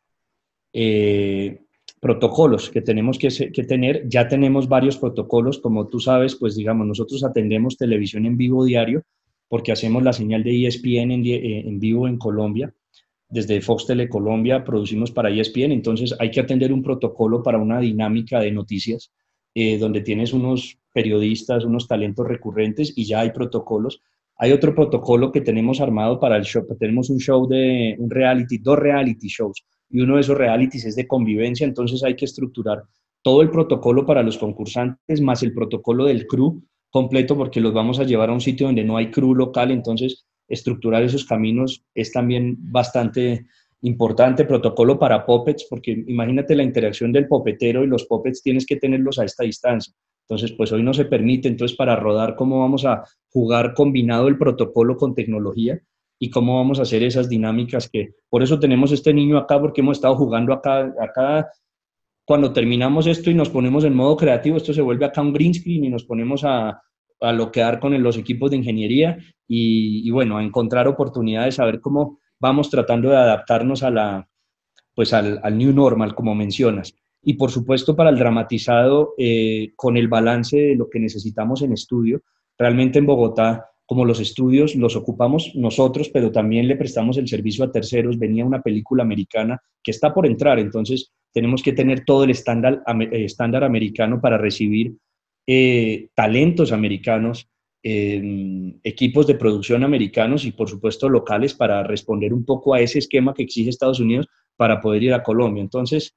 eh, 0.74 1.62
protocolos 2.00 2.70
que 2.70 2.82
tenemos 2.82 3.18
que, 3.20 3.30
que, 3.52 3.64
tener. 3.64 4.08
Ya 4.08 4.28
tenemos 4.28 4.68
varios 4.68 4.98
protocolos, 4.98 5.60
como 5.60 5.88
tú 5.88 6.00
sabes, 6.00 6.36
pues 6.36 6.56
digamos, 6.56 6.88
nosotros 6.88 7.24
atendemos 7.24 7.78
televisión 7.78 8.26
en 8.26 8.38
vivo 8.38 8.66
diario 8.66 9.04
porque 9.48 9.72
hacemos 9.72 10.04
la 10.04 10.14
señal 10.14 10.44
de 10.44 10.68
ESPN 10.68 11.12
en, 11.12 11.26
en 11.26 11.80
vivo 11.80 12.08
en 12.08 12.18
Colombia 12.18 12.74
desde 13.30 13.62
Fox 13.62 13.86
Tele 13.86 14.10
Colombia 14.10 14.64
producimos 14.64 15.12
para 15.12 15.30
ESPN, 15.30 15.72
entonces 15.72 16.16
hay 16.20 16.32
que 16.32 16.40
atender 16.40 16.74
un 16.74 16.82
protocolo 16.82 17.44
para 17.44 17.60
una 17.60 17.80
dinámica 17.80 18.40
de 18.40 18.52
noticias 18.52 19.12
eh, 19.54 19.78
donde 19.78 20.02
tienes 20.02 20.34
unos 20.34 20.78
periodistas, 20.94 21.64
unos 21.64 21.88
talentos 21.88 22.28
recurrentes 22.28 22.92
y 22.96 23.06
ya 23.06 23.22
hay 23.22 23.32
protocolos. 23.32 24.02
Hay 24.38 24.52
otro 24.52 24.74
protocolo 24.74 25.32
que 25.32 25.42
tenemos 25.42 25.82
armado 25.82 26.20
para 26.20 26.38
el 26.38 26.44
show, 26.44 26.66
tenemos 26.80 27.10
un 27.10 27.20
show 27.20 27.48
de 27.48 27.96
un 28.00 28.10
reality, 28.10 28.58
dos 28.58 28.80
reality 28.80 29.28
shows 29.28 29.64
y 29.90 30.02
uno 30.02 30.16
de 30.16 30.22
esos 30.22 30.38
realities 30.38 30.86
es 30.86 30.96
de 30.96 31.08
convivencia, 31.08 31.66
entonces 31.66 32.04
hay 32.04 32.16
que 32.16 32.26
estructurar 32.26 32.84
todo 33.22 33.42
el 33.42 33.50
protocolo 33.50 34.06
para 34.06 34.24
los 34.24 34.38
concursantes 34.38 35.22
más 35.22 35.44
el 35.44 35.54
protocolo 35.54 36.06
del 36.06 36.26
crew 36.26 36.64
completo 36.90 37.38
porque 37.38 37.60
los 37.60 37.74
vamos 37.74 38.00
a 38.00 38.04
llevar 38.04 38.30
a 38.30 38.34
un 38.34 38.42
sitio 38.42 38.68
donde 38.68 38.84
no 38.84 38.98
hay 38.98 39.12
crew 39.12 39.36
local, 39.36 39.72
entonces 39.72 40.26
estructurar 40.50 41.04
esos 41.04 41.26
caminos 41.26 41.84
es 41.94 42.12
también 42.12 42.58
bastante 42.60 43.46
importante. 43.82 44.46
Protocolo 44.46 45.00
para 45.00 45.26
puppets, 45.26 45.66
porque 45.70 45.92
imagínate 45.92 46.56
la 46.56 46.64
interacción 46.64 47.12
del 47.12 47.28
popetero 47.28 47.84
y 47.84 47.88
los 47.88 48.06
puppets 48.06 48.42
tienes 48.42 48.66
que 48.66 48.76
tenerlos 48.76 49.20
a 49.20 49.26
esta 49.26 49.44
distancia. 49.44 49.94
Entonces, 50.28 50.52
pues 50.52 50.72
hoy 50.72 50.84
no 50.84 50.94
se 50.94 51.06
permite. 51.06 51.48
Entonces, 51.48 51.78
para 51.78 51.96
rodar, 51.96 52.36
¿cómo 52.36 52.60
vamos 52.60 52.86
a 52.86 53.04
jugar 53.30 53.74
combinado 53.74 54.28
el 54.28 54.38
protocolo 54.38 54.98
con 54.98 55.16
tecnología? 55.16 55.82
y 56.20 56.30
cómo 56.30 56.58
vamos 56.58 56.80
a 56.80 56.82
hacer 56.82 57.02
esas 57.02 57.30
dinámicas 57.30 57.90
que 57.90 58.14
por 58.30 58.44
eso 58.44 58.60
tenemos 58.60 58.92
este 58.92 59.14
niño 59.14 59.38
acá 59.38 59.60
porque 59.60 59.80
hemos 59.80 59.98
estado 59.98 60.16
jugando 60.16 60.54
acá 60.54 60.94
acá 61.00 61.50
cuando 62.26 62.52
terminamos 62.52 63.08
esto 63.08 63.32
y 63.32 63.34
nos 63.34 63.50
ponemos 63.50 63.86
en 63.86 63.96
modo 63.96 64.18
creativo 64.18 64.58
esto 64.58 64.74
se 64.74 64.82
vuelve 64.82 65.06
acá 65.06 65.22
un 65.22 65.32
green 65.32 65.54
screen 65.54 65.86
y 65.86 65.90
nos 65.90 66.04
ponemos 66.04 66.44
a, 66.44 66.82
a 67.20 67.34
loquear 67.34 67.80
con 67.80 68.02
los 68.02 68.18
equipos 68.18 68.52
de 68.52 68.58
ingeniería 68.58 69.18
y, 69.48 70.10
bueno, 70.12 70.38
a 70.38 70.44
encontrar 70.44 70.88
oportunidades, 70.88 71.60
a 71.60 71.66
ver 71.66 71.82
cómo 71.82 72.20
vamos 72.40 72.70
tratando 72.70 73.10
de 73.10 73.18
adaptarnos 73.18 73.84
a 73.84 73.90
la, 73.90 74.30
pues 74.94 75.14
al, 75.14 75.42
new 75.58 75.74
normal, 75.74 76.16
como 76.16 76.36
mencionas. 76.36 76.94
Y 77.22 77.34
por 77.34 77.52
supuesto 77.52 77.96
para 77.96 78.12
el 78.12 78.18
dramatizado, 78.18 79.14
eh, 79.18 79.74
con 79.76 79.98
el 79.98 80.08
balance 80.08 80.58
de 80.58 80.76
lo 80.76 80.90
que 80.90 81.00
necesitamos 81.00 81.62
en 81.62 81.74
estudio, 81.74 82.22
realmente 82.58 83.00
en 83.00 83.06
Bogotá 83.06 83.66
como 83.90 84.06
los 84.06 84.20
estudios 84.20 84.76
los 84.76 84.96
ocupamos 84.96 85.52
nosotros, 85.56 86.10
pero 86.10 86.32
también 86.32 86.68
le 86.68 86.76
prestamos 86.76 87.18
el 87.18 87.28
servicio 87.28 87.66
a 87.66 87.72
terceros. 87.72 88.20
Venía 88.20 88.46
una 88.46 88.62
película 88.62 89.02
americana 89.02 89.60
que 89.82 89.90
está 89.90 90.14
por 90.14 90.28
entrar, 90.28 90.60
entonces 90.60 91.12
tenemos 91.34 91.64
que 91.64 91.74
tener 91.74 92.06
todo 92.06 92.24
el 92.24 92.30
estándar, 92.30 92.84
eh, 92.86 93.26
estándar 93.26 93.64
americano 93.64 94.22
para 94.22 94.38
recibir 94.38 94.96
eh, 95.52 96.10
talentos 96.14 96.72
americanos, 96.72 97.50
equipos 97.82 99.26
de 99.26 99.34
producción 99.34 99.84
americanos 99.84 100.46
y 100.46 100.52
por 100.52 100.70
supuesto 100.70 101.10
locales 101.10 101.56
para 101.56 101.82
responder 101.82 102.36
un 102.36 102.46
poco 102.46 102.76
a 102.76 102.82
ese 102.82 103.00
esquema 103.00 103.34
que 103.34 103.44
exige 103.44 103.72
Estados 103.72 104.00
Unidos 104.00 104.28
para 104.58 104.80
poder 104.80 105.02
ir 105.02 105.14
a 105.16 105.24
Colombia. 105.24 105.64
Entonces, 105.64 106.16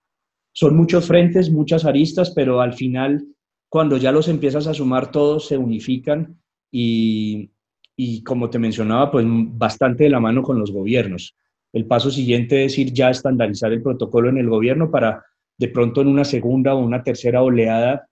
son 0.52 0.76
muchos 0.76 1.06
frentes, 1.06 1.50
muchas 1.50 1.86
aristas, 1.86 2.32
pero 2.32 2.60
al 2.60 2.74
final, 2.74 3.24
cuando 3.70 3.96
ya 3.96 4.12
los 4.12 4.28
empiezas 4.28 4.66
a 4.66 4.74
sumar 4.74 5.10
todos, 5.10 5.46
se 5.46 5.56
unifican 5.56 6.38
y, 6.70 7.52
y 7.96 8.22
como 8.24 8.50
te 8.50 8.58
mencionaba, 8.58 9.10
pues 9.10 9.24
bastante 9.26 10.04
de 10.04 10.10
la 10.10 10.20
mano 10.20 10.42
con 10.42 10.58
los 10.58 10.72
gobiernos. 10.72 11.34
El 11.72 11.86
paso 11.86 12.10
siguiente 12.10 12.66
es 12.66 12.76
ir 12.76 12.92
ya 12.92 13.08
a 13.08 13.12
estandarizar 13.12 13.72
el 13.72 13.80
protocolo 13.80 14.28
en 14.28 14.36
el 14.36 14.50
gobierno 14.50 14.90
para 14.90 15.24
de 15.56 15.68
pronto 15.68 16.02
en 16.02 16.08
una 16.08 16.24
segunda 16.24 16.74
o 16.74 16.84
una 16.84 17.02
tercera 17.02 17.42
oleada 17.42 18.10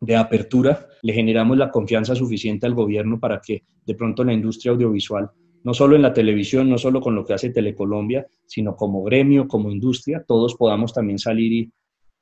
de 0.00 0.16
apertura 0.16 0.88
le 1.02 1.12
generamos 1.12 1.56
la 1.56 1.70
confianza 1.70 2.14
suficiente 2.14 2.66
al 2.66 2.74
gobierno 2.74 3.18
para 3.18 3.40
que 3.40 3.64
de 3.84 3.94
pronto 3.94 4.24
la 4.24 4.32
industria 4.32 4.72
audiovisual, 4.72 5.30
no 5.64 5.74
solo 5.74 5.96
en 5.96 6.02
la 6.02 6.12
televisión, 6.12 6.68
no 6.68 6.78
solo 6.78 7.00
con 7.00 7.14
lo 7.14 7.24
que 7.24 7.34
hace 7.34 7.50
Telecolombia, 7.50 8.26
sino 8.46 8.76
como 8.76 9.02
gremio, 9.02 9.48
como 9.48 9.70
industria, 9.70 10.24
todos 10.26 10.54
podamos 10.54 10.92
también 10.92 11.18
salir 11.18 11.52
y 11.52 11.72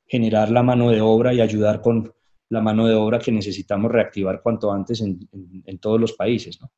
generar 0.07 0.49
la 0.49 0.63
mano 0.63 0.89
de 0.89 1.01
obra 1.01 1.33
y 1.33 1.41
ayudar 1.41 1.81
con 1.81 2.11
la 2.49 2.61
mano 2.61 2.87
de 2.87 2.95
obra 2.95 3.19
que 3.19 3.31
necesitamos 3.31 3.91
reactivar 3.91 4.41
cuanto 4.41 4.71
antes 4.71 5.01
en, 5.01 5.79
todos 5.79 5.99
los 5.99 6.13
países. 6.13 6.59
¿no? 6.61 6.71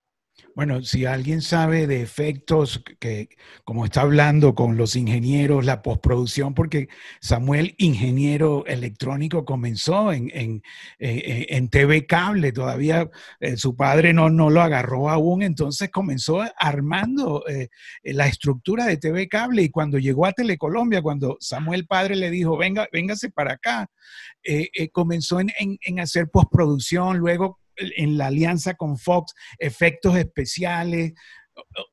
Bueno, 0.56 0.84
si 0.84 1.06
alguien 1.06 1.42
sabe 1.42 1.88
de 1.88 2.02
efectos, 2.02 2.84
que 3.00 3.30
como 3.64 3.86
está 3.86 4.02
hablando 4.02 4.56
con 4.56 4.78
los 4.78 4.96
ingenieros, 4.96 5.66
la 5.66 5.82
postproducción, 5.82 6.54
porque 6.54 6.90
Samuel, 7.22 7.76
ingeniero 7.78 8.66
electrónico, 8.66 9.46
comenzó 9.46 10.12
en, 10.12 10.30
en, 10.34 10.62
eh, 11.00 11.48
en 11.50 11.70
TV 11.70 12.06
Cable, 12.06 12.52
todavía 12.52 13.10
eh, 13.40 13.58
su 13.58 13.76
padre 13.76 14.14
no, 14.14 14.30
no 14.30 14.50
lo 14.50 14.62
agarró 14.62 15.10
aún, 15.10 15.44
entonces 15.44 15.90
comenzó 15.92 16.42
armando 16.58 17.46
eh, 17.48 17.70
la 18.04 18.28
estructura 18.28 18.86
de 18.86 18.98
TV 18.98 19.28
Cable 19.30 19.64
y 19.64 19.70
cuando 19.70 19.98
llegó 19.98 20.26
a 20.26 20.34
Telecolombia, 20.34 21.02
cuando 21.02 21.38
Samuel 21.40 21.88
padre 21.88 22.16
le 22.16 22.30
dijo, 22.30 22.58
venga, 22.58 22.88
véngase 22.92 23.30
para 23.30 23.54
acá, 23.54 23.90
comenzó 24.92 25.40
en, 25.40 25.52
en 25.58 26.00
hacer 26.00 26.30
postproducción, 26.30 27.18
luego 27.18 27.60
en 27.98 28.18
la 28.18 28.28
alianza 28.28 28.76
con 28.76 28.98
Fox, 28.98 29.34
efectos 29.58 30.18
especiales, 30.18 31.14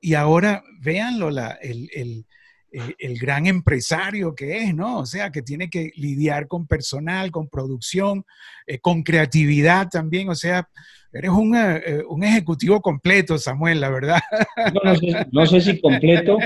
y 0.00 0.14
ahora 0.14 0.62
véanlo, 0.80 1.30
la, 1.30 1.52
el, 1.62 1.88
el, 1.94 2.26
el, 2.98 3.18
gran 3.18 3.46
empresario 3.46 4.34
que 4.34 4.58
es, 4.58 4.74
¿no? 4.74 4.98
O 4.98 5.06
sea, 5.06 5.30
que 5.30 5.42
tiene 5.42 5.70
que 5.70 5.90
lidiar 5.96 6.46
con 6.46 6.66
personal, 6.66 7.30
con 7.30 7.48
producción, 7.48 8.24
eh, 8.66 8.78
con 8.78 9.02
creatividad 9.02 9.88
también, 9.88 10.28
o 10.28 10.34
sea, 10.34 10.68
eres 11.12 11.30
un, 11.30 11.56
eh, 11.56 12.02
un, 12.08 12.24
ejecutivo 12.24 12.80
completo, 12.80 13.38
Samuel, 13.38 13.80
la 13.80 13.90
verdad. 13.90 14.20
No, 14.74 14.80
no, 14.84 14.96
sé, 14.96 15.26
no 15.32 15.46
sé, 15.46 15.60
si 15.60 15.80
completo. 15.80 16.38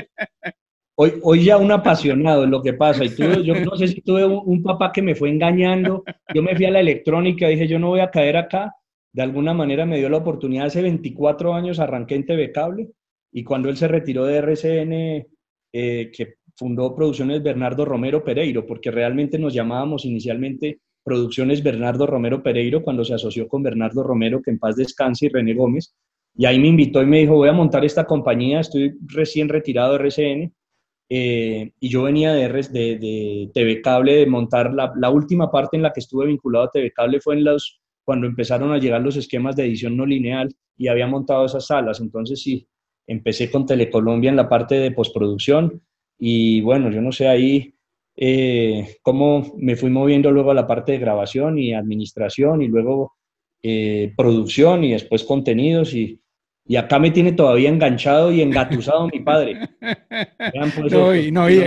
Hoy, 0.94 1.14
hoy 1.22 1.44
ya 1.44 1.56
un 1.56 1.72
apasionado 1.72 2.44
es 2.44 2.50
lo 2.50 2.62
que 2.62 2.74
pasa. 2.74 3.04
Y 3.04 3.08
tuve, 3.08 3.42
yo 3.42 3.54
no 3.54 3.74
sé 3.76 3.88
si 3.88 4.02
tuve 4.02 4.26
un 4.26 4.62
papá 4.62 4.92
que 4.92 5.00
me 5.00 5.14
fue 5.14 5.30
engañando. 5.30 6.04
Yo 6.34 6.42
me 6.42 6.54
fui 6.54 6.66
a 6.66 6.70
la 6.70 6.80
electrónica, 6.80 7.48
dije, 7.48 7.66
yo 7.66 7.78
no 7.78 7.88
voy 7.88 8.00
a 8.00 8.10
caer 8.10 8.36
acá 8.36 8.74
de 9.12 9.22
alguna 9.22 9.54
manera 9.54 9.86
me 9.86 9.98
dio 9.98 10.08
la 10.08 10.18
oportunidad, 10.18 10.66
hace 10.66 10.82
24 10.82 11.54
años 11.54 11.80
arranqué 11.80 12.14
en 12.14 12.26
TV 12.26 12.52
Cable 12.52 12.90
y 13.32 13.44
cuando 13.44 13.68
él 13.68 13.76
se 13.76 13.88
retiró 13.88 14.24
de 14.24 14.36
RCN, 14.36 15.26
eh, 15.72 16.10
que 16.12 16.34
fundó 16.56 16.94
Producciones 16.94 17.42
Bernardo 17.42 17.84
Romero 17.84 18.24
Pereiro, 18.24 18.66
porque 18.66 18.90
realmente 18.90 19.38
nos 19.38 19.54
llamábamos 19.54 20.04
inicialmente 20.04 20.80
Producciones 21.02 21.62
Bernardo 21.62 22.06
Romero 22.06 22.42
Pereiro 22.42 22.82
cuando 22.82 23.04
se 23.04 23.14
asoció 23.14 23.48
con 23.48 23.62
Bernardo 23.62 24.02
Romero, 24.02 24.42
que 24.42 24.50
en 24.50 24.58
paz 24.58 24.76
descanse, 24.76 25.26
y 25.26 25.28
René 25.30 25.54
Gómez. 25.54 25.94
Y 26.36 26.46
ahí 26.46 26.58
me 26.58 26.68
invitó 26.68 27.02
y 27.02 27.06
me 27.06 27.20
dijo, 27.20 27.34
voy 27.34 27.48
a 27.48 27.52
montar 27.52 27.84
esta 27.84 28.04
compañía, 28.04 28.60
estoy 28.60 28.94
recién 29.06 29.48
retirado 29.48 29.92
de 29.92 29.98
RCN. 29.98 30.52
Eh, 31.08 31.72
y 31.80 31.88
yo 31.88 32.04
venía 32.04 32.32
de, 32.32 32.48
de, 32.48 32.98
de, 32.98 33.50
TV 33.52 33.80
Cable, 33.80 34.14
de 34.16 34.26
montar 34.26 34.72
la, 34.72 34.92
la, 34.96 35.10
última 35.10 35.50
parte 35.50 35.76
en 35.76 35.82
la 35.82 35.92
que 35.92 35.98
estuve 35.98 36.26
vinculado 36.26 36.66
a 36.66 36.70
TV 36.70 36.92
Cable 36.92 37.20
fue 37.20 37.34
en 37.34 37.44
los 37.44 37.79
cuando 38.10 38.26
empezaron 38.26 38.72
a 38.72 38.78
llegar 38.78 39.02
los 39.02 39.16
esquemas 39.16 39.54
de 39.54 39.66
edición 39.66 39.96
no 39.96 40.04
lineal 40.04 40.52
y 40.76 40.88
había 40.88 41.06
montado 41.06 41.46
esas 41.46 41.68
salas. 41.68 42.00
Entonces 42.00 42.42
sí, 42.42 42.66
empecé 43.06 43.52
con 43.52 43.66
Telecolombia 43.66 44.30
en 44.30 44.34
la 44.34 44.48
parte 44.48 44.74
de 44.80 44.90
postproducción 44.90 45.80
y 46.18 46.60
bueno, 46.60 46.90
yo 46.90 47.00
no 47.02 47.12
sé 47.12 47.28
ahí 47.28 47.72
eh, 48.16 48.96
cómo 49.02 49.54
me 49.58 49.76
fui 49.76 49.90
moviendo 49.90 50.32
luego 50.32 50.50
a 50.50 50.54
la 50.54 50.66
parte 50.66 50.90
de 50.90 50.98
grabación 50.98 51.56
y 51.56 51.72
administración 51.72 52.62
y 52.62 52.66
luego 52.66 53.12
eh, 53.62 54.12
producción 54.16 54.82
y 54.82 54.90
después 54.90 55.22
contenidos 55.22 55.94
y 55.94 56.19
y 56.70 56.76
acá 56.76 57.00
me 57.00 57.10
tiene 57.10 57.32
todavía 57.32 57.68
enganchado 57.68 58.30
y 58.30 58.42
engatusado 58.42 59.08
mi 59.08 59.18
padre. 59.18 59.58
No, 60.88 61.16
y, 61.16 61.32
no, 61.32 61.50
y, 61.50 61.64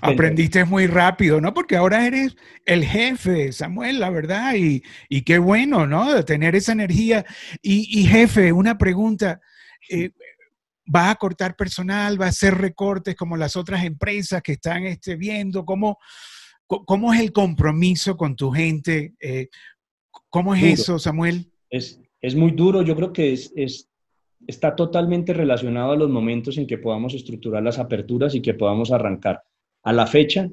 aprendiste 0.00 0.64
muy 0.64 0.86
rápido, 0.86 1.38
¿no? 1.38 1.52
Porque 1.52 1.76
ahora 1.76 2.06
eres 2.06 2.34
el 2.64 2.82
jefe, 2.82 3.52
Samuel, 3.52 4.00
la 4.00 4.08
verdad, 4.08 4.54
y, 4.54 4.82
y 5.10 5.20
qué 5.20 5.36
bueno, 5.36 5.86
¿no? 5.86 6.14
De 6.14 6.22
tener 6.22 6.56
esa 6.56 6.72
energía. 6.72 7.26
Y, 7.60 8.06
jefe, 8.06 8.52
una 8.52 8.78
pregunta. 8.78 9.38
Eh, 9.90 10.12
¿Va 10.88 11.10
a 11.10 11.16
cortar 11.16 11.54
personal? 11.54 12.18
¿Va 12.18 12.24
a 12.24 12.30
hacer 12.30 12.54
recortes 12.54 13.14
como 13.14 13.36
las 13.36 13.54
otras 13.54 13.84
empresas 13.84 14.40
que 14.40 14.52
están 14.52 14.84
este, 14.84 15.16
viendo? 15.16 15.66
¿Cómo, 15.66 15.98
¿Cómo 16.66 17.12
es 17.12 17.20
el 17.20 17.32
compromiso 17.32 18.16
con 18.16 18.34
tu 18.34 18.50
gente? 18.50 19.12
Eh, 19.20 19.48
¿Cómo 20.30 20.54
es 20.54 20.62
eso, 20.80 20.98
Samuel? 20.98 21.52
Es, 21.68 22.00
es 22.22 22.34
muy 22.34 22.52
duro. 22.52 22.80
Yo 22.80 22.96
creo 22.96 23.12
que 23.12 23.34
es, 23.34 23.52
es 23.54 23.91
está 24.46 24.74
totalmente 24.74 25.32
relacionado 25.32 25.92
a 25.92 25.96
los 25.96 26.10
momentos 26.10 26.58
en 26.58 26.66
que 26.66 26.78
podamos 26.78 27.14
estructurar 27.14 27.62
las 27.62 27.78
aperturas 27.78 28.34
y 28.34 28.42
que 28.42 28.54
podamos 28.54 28.92
arrancar. 28.92 29.42
A 29.82 29.92
la 29.92 30.06
fecha, 30.06 30.48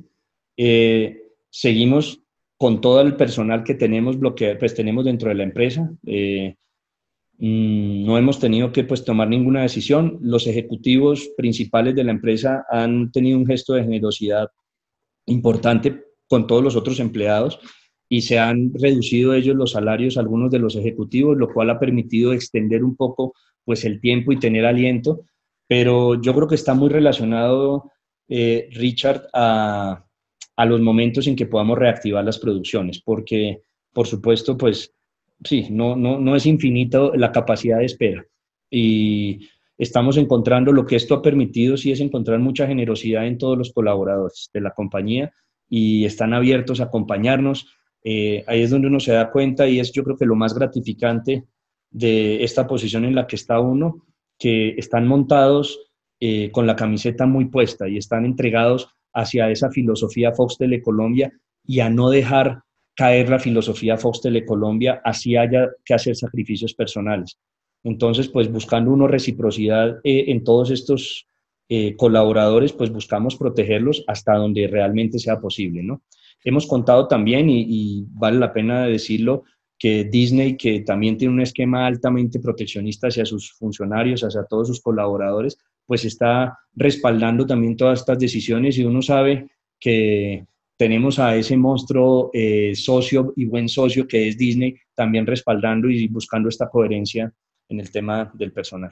eh, 0.57 1.23
seguimos 1.49 2.21
con 2.57 2.81
todo 2.81 3.01
el 3.01 3.15
personal 3.15 3.63
que 3.63 3.75
tenemos 3.75 4.19
bloqueado, 4.19 4.59
pues 4.59 4.75
tenemos 4.75 5.05
dentro 5.05 5.29
de 5.29 5.35
la 5.35 5.43
empresa. 5.43 5.89
Eh, 6.05 6.55
mm, 7.37 8.05
no 8.05 8.17
hemos 8.17 8.39
tenido 8.39 8.71
que 8.71 8.83
pues, 8.83 9.05
tomar 9.05 9.29
ninguna 9.29 9.61
decisión. 9.61 10.17
Los 10.21 10.47
ejecutivos 10.47 11.29
principales 11.37 11.95
de 11.95 12.03
la 12.03 12.11
empresa 12.11 12.65
han 12.69 13.11
tenido 13.11 13.37
un 13.37 13.45
gesto 13.45 13.73
de 13.73 13.83
generosidad 13.83 14.49
importante 15.25 16.03
con 16.27 16.47
todos 16.47 16.63
los 16.63 16.75
otros 16.75 16.99
empleados 16.99 17.59
y 18.09 18.21
se 18.21 18.39
han 18.39 18.71
reducido 18.73 19.33
ellos 19.33 19.55
los 19.55 19.71
salarios, 19.71 20.17
algunos 20.17 20.49
de 20.51 20.59
los 20.59 20.75
ejecutivos, 20.75 21.37
lo 21.37 21.53
cual 21.53 21.69
ha 21.69 21.79
permitido 21.79 22.33
extender 22.33 22.83
un 22.83 22.95
poco 22.95 23.33
pues 23.69 23.85
el 23.85 24.01
tiempo 24.01 24.31
y 24.31 24.39
tener 24.39 24.65
aliento, 24.65 25.25
pero 25.67 26.19
yo 26.19 26.33
creo 26.33 26.47
que 26.47 26.55
está 26.55 26.73
muy 26.73 26.89
relacionado, 26.89 27.91
eh, 28.27 28.67
Richard, 28.71 29.27
a, 29.31 30.03
a, 30.55 30.65
los 30.65 30.81
momentos 30.81 31.27
en 31.27 31.35
que 31.35 31.45
podamos 31.45 31.77
reactivar 31.77 32.25
las 32.25 32.39
producciones, 32.39 32.99
porque 32.99 33.61
por 33.93 34.07
supuesto, 34.07 34.57
pues 34.57 34.95
sí, 35.43 35.67
no, 35.69 35.95
no, 35.95 36.19
no 36.19 36.35
es 36.35 36.47
infinito 36.47 37.13
la 37.15 37.31
capacidad 37.31 37.77
de 37.77 37.85
espera. 37.85 38.25
Y 38.71 39.47
estamos 39.77 40.17
encontrando, 40.17 40.71
lo 40.71 40.87
que 40.87 40.95
esto 40.95 41.13
ha 41.13 41.21
permitido, 41.21 41.77
sí 41.77 41.91
es 41.91 41.99
encontrar 41.99 42.39
mucha 42.39 42.65
generosidad 42.65 43.27
en 43.27 43.37
todos 43.37 43.55
los 43.55 43.71
colaboradores 43.71 44.49
de 44.51 44.61
la 44.61 44.71
compañía 44.71 45.31
y 45.69 46.05
están 46.05 46.33
abiertos 46.33 46.81
a 46.81 46.85
acompañarnos. 46.85 47.67
Eh, 48.03 48.43
ahí 48.47 48.63
es 48.63 48.71
donde 48.71 48.87
uno 48.87 48.99
se 48.99 49.11
da 49.11 49.29
cuenta 49.29 49.67
y 49.67 49.79
es 49.79 49.91
yo 49.91 50.03
creo 50.03 50.17
que 50.17 50.25
lo 50.25 50.35
más 50.35 50.55
gratificante 50.55 51.45
de 51.91 52.43
esta 52.43 52.67
posición 52.67 53.05
en 53.05 53.15
la 53.15 53.27
que 53.27 53.35
está 53.35 53.59
uno, 53.59 54.05
que 54.37 54.75
están 54.77 55.07
montados 55.07 55.79
eh, 56.19 56.51
con 56.51 56.67
la 56.67 56.75
camiseta 56.75 57.25
muy 57.25 57.45
puesta 57.45 57.87
y 57.87 57.97
están 57.97 58.25
entregados 58.25 58.89
hacia 59.13 59.49
esa 59.49 59.69
filosofía 59.69 60.33
Fox 60.33 60.57
Telecolombia 60.57 61.31
y 61.63 61.79
a 61.79 61.89
no 61.89 62.09
dejar 62.09 62.61
caer 62.95 63.29
la 63.29 63.39
filosofía 63.39 63.97
Fox 63.97 64.21
Telecolombia, 64.21 65.01
así 65.03 65.35
haya 65.35 65.69
que 65.85 65.93
hacer 65.93 66.15
sacrificios 66.15 66.73
personales. 66.73 67.39
Entonces, 67.83 68.27
pues 68.27 68.51
buscando 68.51 68.91
una 68.91 69.07
reciprocidad 69.07 69.99
eh, 70.03 70.25
en 70.27 70.43
todos 70.43 70.69
estos 70.71 71.25
eh, 71.69 71.95
colaboradores, 71.95 72.73
pues 72.73 72.91
buscamos 72.91 73.37
protegerlos 73.37 74.03
hasta 74.07 74.33
donde 74.33 74.67
realmente 74.67 75.19
sea 75.19 75.39
posible, 75.39 75.83
¿no? 75.83 76.03
Hemos 76.43 76.67
contado 76.67 77.07
también, 77.07 77.49
y 77.49 78.05
vale 78.09 78.39
la 78.39 78.53
pena 78.53 78.85
decirlo, 78.85 79.43
que 79.79 80.03
Disney, 80.03 80.57
que 80.57 80.81
también 80.81 81.17
tiene 81.17 81.33
un 81.33 81.41
esquema 81.41 81.87
altamente 81.87 82.39
proteccionista 82.39 83.07
hacia 83.07 83.25
sus 83.25 83.53
funcionarios, 83.53 84.23
hacia 84.23 84.43
todos 84.43 84.67
sus 84.67 84.81
colaboradores, 84.81 85.57
pues 85.85 86.03
está 86.05 86.59
respaldando 86.75 87.47
también 87.47 87.77
todas 87.77 88.01
estas 88.01 88.19
decisiones 88.19 88.77
y 88.77 88.83
uno 88.83 89.01
sabe 89.01 89.47
que 89.79 90.45
tenemos 90.77 91.17
a 91.17 91.35
ese 91.35 91.57
monstruo 91.57 92.29
eh, 92.33 92.73
socio 92.75 93.33
y 93.35 93.45
buen 93.45 93.67
socio 93.69 94.07
que 94.07 94.27
es 94.27 94.37
Disney 94.37 94.75
también 94.93 95.25
respaldando 95.25 95.89
y 95.89 96.07
buscando 96.09 96.49
esta 96.49 96.69
coherencia 96.69 97.33
en 97.69 97.79
el 97.79 97.89
tema 97.89 98.31
del 98.33 98.51
personal. 98.51 98.91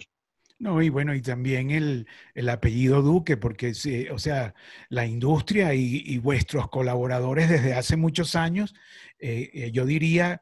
No, 0.59 0.81
y 0.81 0.89
bueno, 0.89 1.13
y 1.13 1.21
también 1.21 1.69
el, 1.69 2.07
apellido 2.49 3.03
Duque, 3.03 3.37
porque, 3.37 3.73
o 4.11 4.17
sea, 4.17 4.55
la 4.89 5.05
industria 5.05 5.75
y, 5.75 6.17
vuestros 6.17 6.67
colaboradores 6.69 7.47
desde 7.47 7.73
hace 7.73 7.95
muchos 7.95 8.35
años, 8.35 8.73
eh, 9.19 9.51
eh, 9.53 9.71
yo 9.71 9.85
diría, 9.85 10.41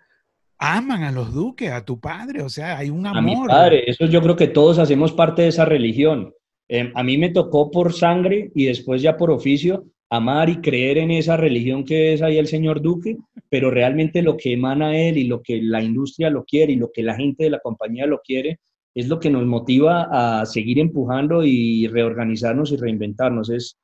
aman 0.57 1.03
a 1.03 1.11
los 1.11 1.33
Duques, 1.33 1.71
a 1.71 1.83
tu 1.83 1.99
padre, 1.99 2.41
o 2.41 2.49
sea, 2.49 2.77
hay 2.77 2.89
un 2.89 3.05
amor. 3.05 3.17
A 3.17 3.21
mi 3.21 3.47
padre, 3.47 3.83
eso 3.87 4.05
yo 4.05 4.21
creo 4.21 4.35
que 4.35 4.47
todos 4.47 4.79
hacemos 4.79 5.11
parte 5.11 5.43
de 5.43 5.49
esa 5.49 5.65
religión. 5.65 6.33
Em, 6.67 6.91
a 6.95 7.03
mí 7.03 7.17
me 7.17 7.29
tocó 7.29 7.69
por 7.69 7.93
sangre 7.93 8.51
y 8.55 8.65
después 8.65 9.01
ya 9.01 9.17
por 9.17 9.31
oficio 9.31 9.85
amar 10.09 10.49
y 10.49 10.61
creer 10.61 10.97
en 10.97 11.11
esa 11.11 11.37
religión 11.37 11.83
que 11.83 12.13
es 12.13 12.21
ahí 12.21 12.37
el 12.37 12.47
señor 12.47 12.81
Duque, 12.81 13.17
pero 13.49 13.71
realmente 13.71 14.21
lo 14.21 14.37
que 14.37 14.53
emana 14.53 14.97
él 14.97 15.17
y 15.17 15.25
lo 15.25 15.41
que 15.41 15.61
la 15.61 15.81
industria 15.81 16.29
lo 16.29 16.45
quiere 16.45 16.73
y 16.73 16.77
lo 16.77 16.91
que 16.91 17.03
la 17.03 17.15
gente 17.15 17.45
de 17.45 17.49
la 17.49 17.59
compañía 17.59 18.05
lo 18.05 18.21
quiere 18.21 18.59
es 18.93 19.07
lo 19.07 19.19
que 19.19 19.29
nos 19.29 19.45
motiva 19.45 20.39
a 20.39 20.45
seguir 20.45 20.79
empujando 20.79 21.43
y 21.43 21.87
reorganizarnos 21.87 22.71
y 22.71 22.77
reinventarnos. 22.77 23.49
Es, 23.49 23.77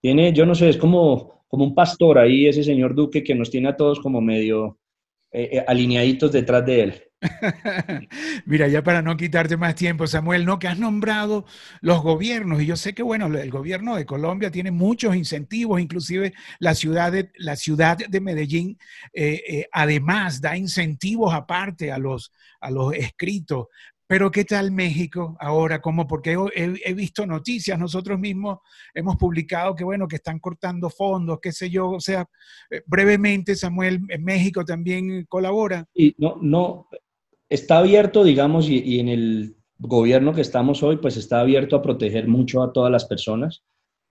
tiene, 0.00 0.32
yo 0.32 0.44
no 0.44 0.54
sé, 0.54 0.68
es 0.68 0.76
como, 0.76 1.44
como 1.46 1.64
un 1.64 1.74
pastor 1.74 2.18
ahí, 2.18 2.46
ese 2.46 2.64
señor 2.64 2.94
Duque 2.94 3.22
que 3.22 3.34
nos 3.34 3.50
tiene 3.50 3.68
a 3.68 3.76
todos 3.76 4.00
como 4.00 4.20
medio 4.20 4.78
eh, 5.38 5.58
eh, 5.58 5.64
alineaditos 5.68 6.32
detrás 6.32 6.64
de 6.64 6.82
él. 6.82 7.02
Mira, 8.46 8.68
ya 8.68 8.82
para 8.82 9.02
no 9.02 9.18
quitarte 9.18 9.58
más 9.58 9.74
tiempo, 9.74 10.06
Samuel, 10.06 10.46
¿no? 10.46 10.58
Que 10.58 10.66
has 10.66 10.78
nombrado 10.78 11.44
los 11.82 12.00
gobiernos, 12.02 12.62
y 12.62 12.64
yo 12.64 12.74
sé 12.74 12.94
que, 12.94 13.02
bueno, 13.02 13.26
el 13.26 13.50
gobierno 13.50 13.96
de 13.96 14.06
Colombia 14.06 14.50
tiene 14.50 14.70
muchos 14.70 15.14
incentivos, 15.14 15.78
inclusive 15.78 16.32
la 16.58 16.74
ciudad 16.74 17.12
de, 17.12 17.32
la 17.34 17.54
ciudad 17.56 17.98
de 17.98 18.18
Medellín, 18.18 18.78
eh, 19.12 19.66
además, 19.72 20.40
da 20.40 20.56
incentivos 20.56 21.34
aparte 21.34 21.92
a 21.92 21.98
los, 21.98 22.32
a 22.58 22.70
los 22.70 22.94
escritos 22.94 23.66
pero 24.06 24.30
¿qué 24.30 24.44
tal 24.44 24.70
México 24.70 25.36
ahora? 25.40 25.80
Como 25.80 26.06
porque 26.06 26.36
he, 26.54 26.94
visto 26.94 27.26
noticias, 27.26 27.78
nosotros 27.78 28.18
mismos 28.18 28.58
hemos 28.94 29.16
publicado 29.16 29.74
que 29.74 29.84
bueno, 29.84 30.06
que 30.06 30.16
están 30.16 30.38
cortando 30.38 30.90
fondos, 30.90 31.38
qué 31.42 31.52
sé 31.52 31.70
yo, 31.70 31.90
o 31.90 32.00
sea, 32.00 32.24
eh, 32.70 32.82
brevemente 32.86 33.56
Samuel, 33.56 34.00
en 34.08 34.24
México 34.24 34.64
también 34.64 35.24
colabora. 35.28 35.86
No, 36.18 36.38
no, 36.40 36.88
está 37.48 37.78
abierto, 37.78 38.22
digamos, 38.22 38.68
y, 38.68 39.00
en 39.00 39.08
el 39.08 39.56
gobierno 39.78 40.32
que 40.32 40.40
estamos 40.40 40.82
hoy, 40.82 40.98
pues 40.98 41.16
está 41.16 41.40
abierto 41.40 41.76
a 41.76 41.82
proteger 41.82 42.28
mucho 42.28 42.62
a 42.62 42.72
todas 42.72 42.92
las 42.92 43.04
personas. 43.04 43.64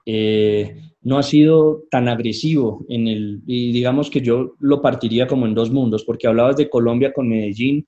Eh, 0.06 0.78
no 1.02 1.18
ha 1.18 1.24
sido 1.24 1.84
tan 1.90 2.08
agresivo 2.08 2.86
en 2.90 3.08
el, 3.08 3.42
y 3.48 3.72
digamos 3.72 4.12
que 4.12 4.22
yo 4.22 4.56
lo 4.60 4.82
partiría 4.82 5.26
como 5.26 5.48
en 5.48 5.56
dos 5.56 5.72
mundos, 5.72 6.04
porque 6.04 6.28
hablabas 6.28 6.58
de 6.58 6.70
Colombia 6.70 7.12
con 7.12 7.28
Medellín, 7.28 7.88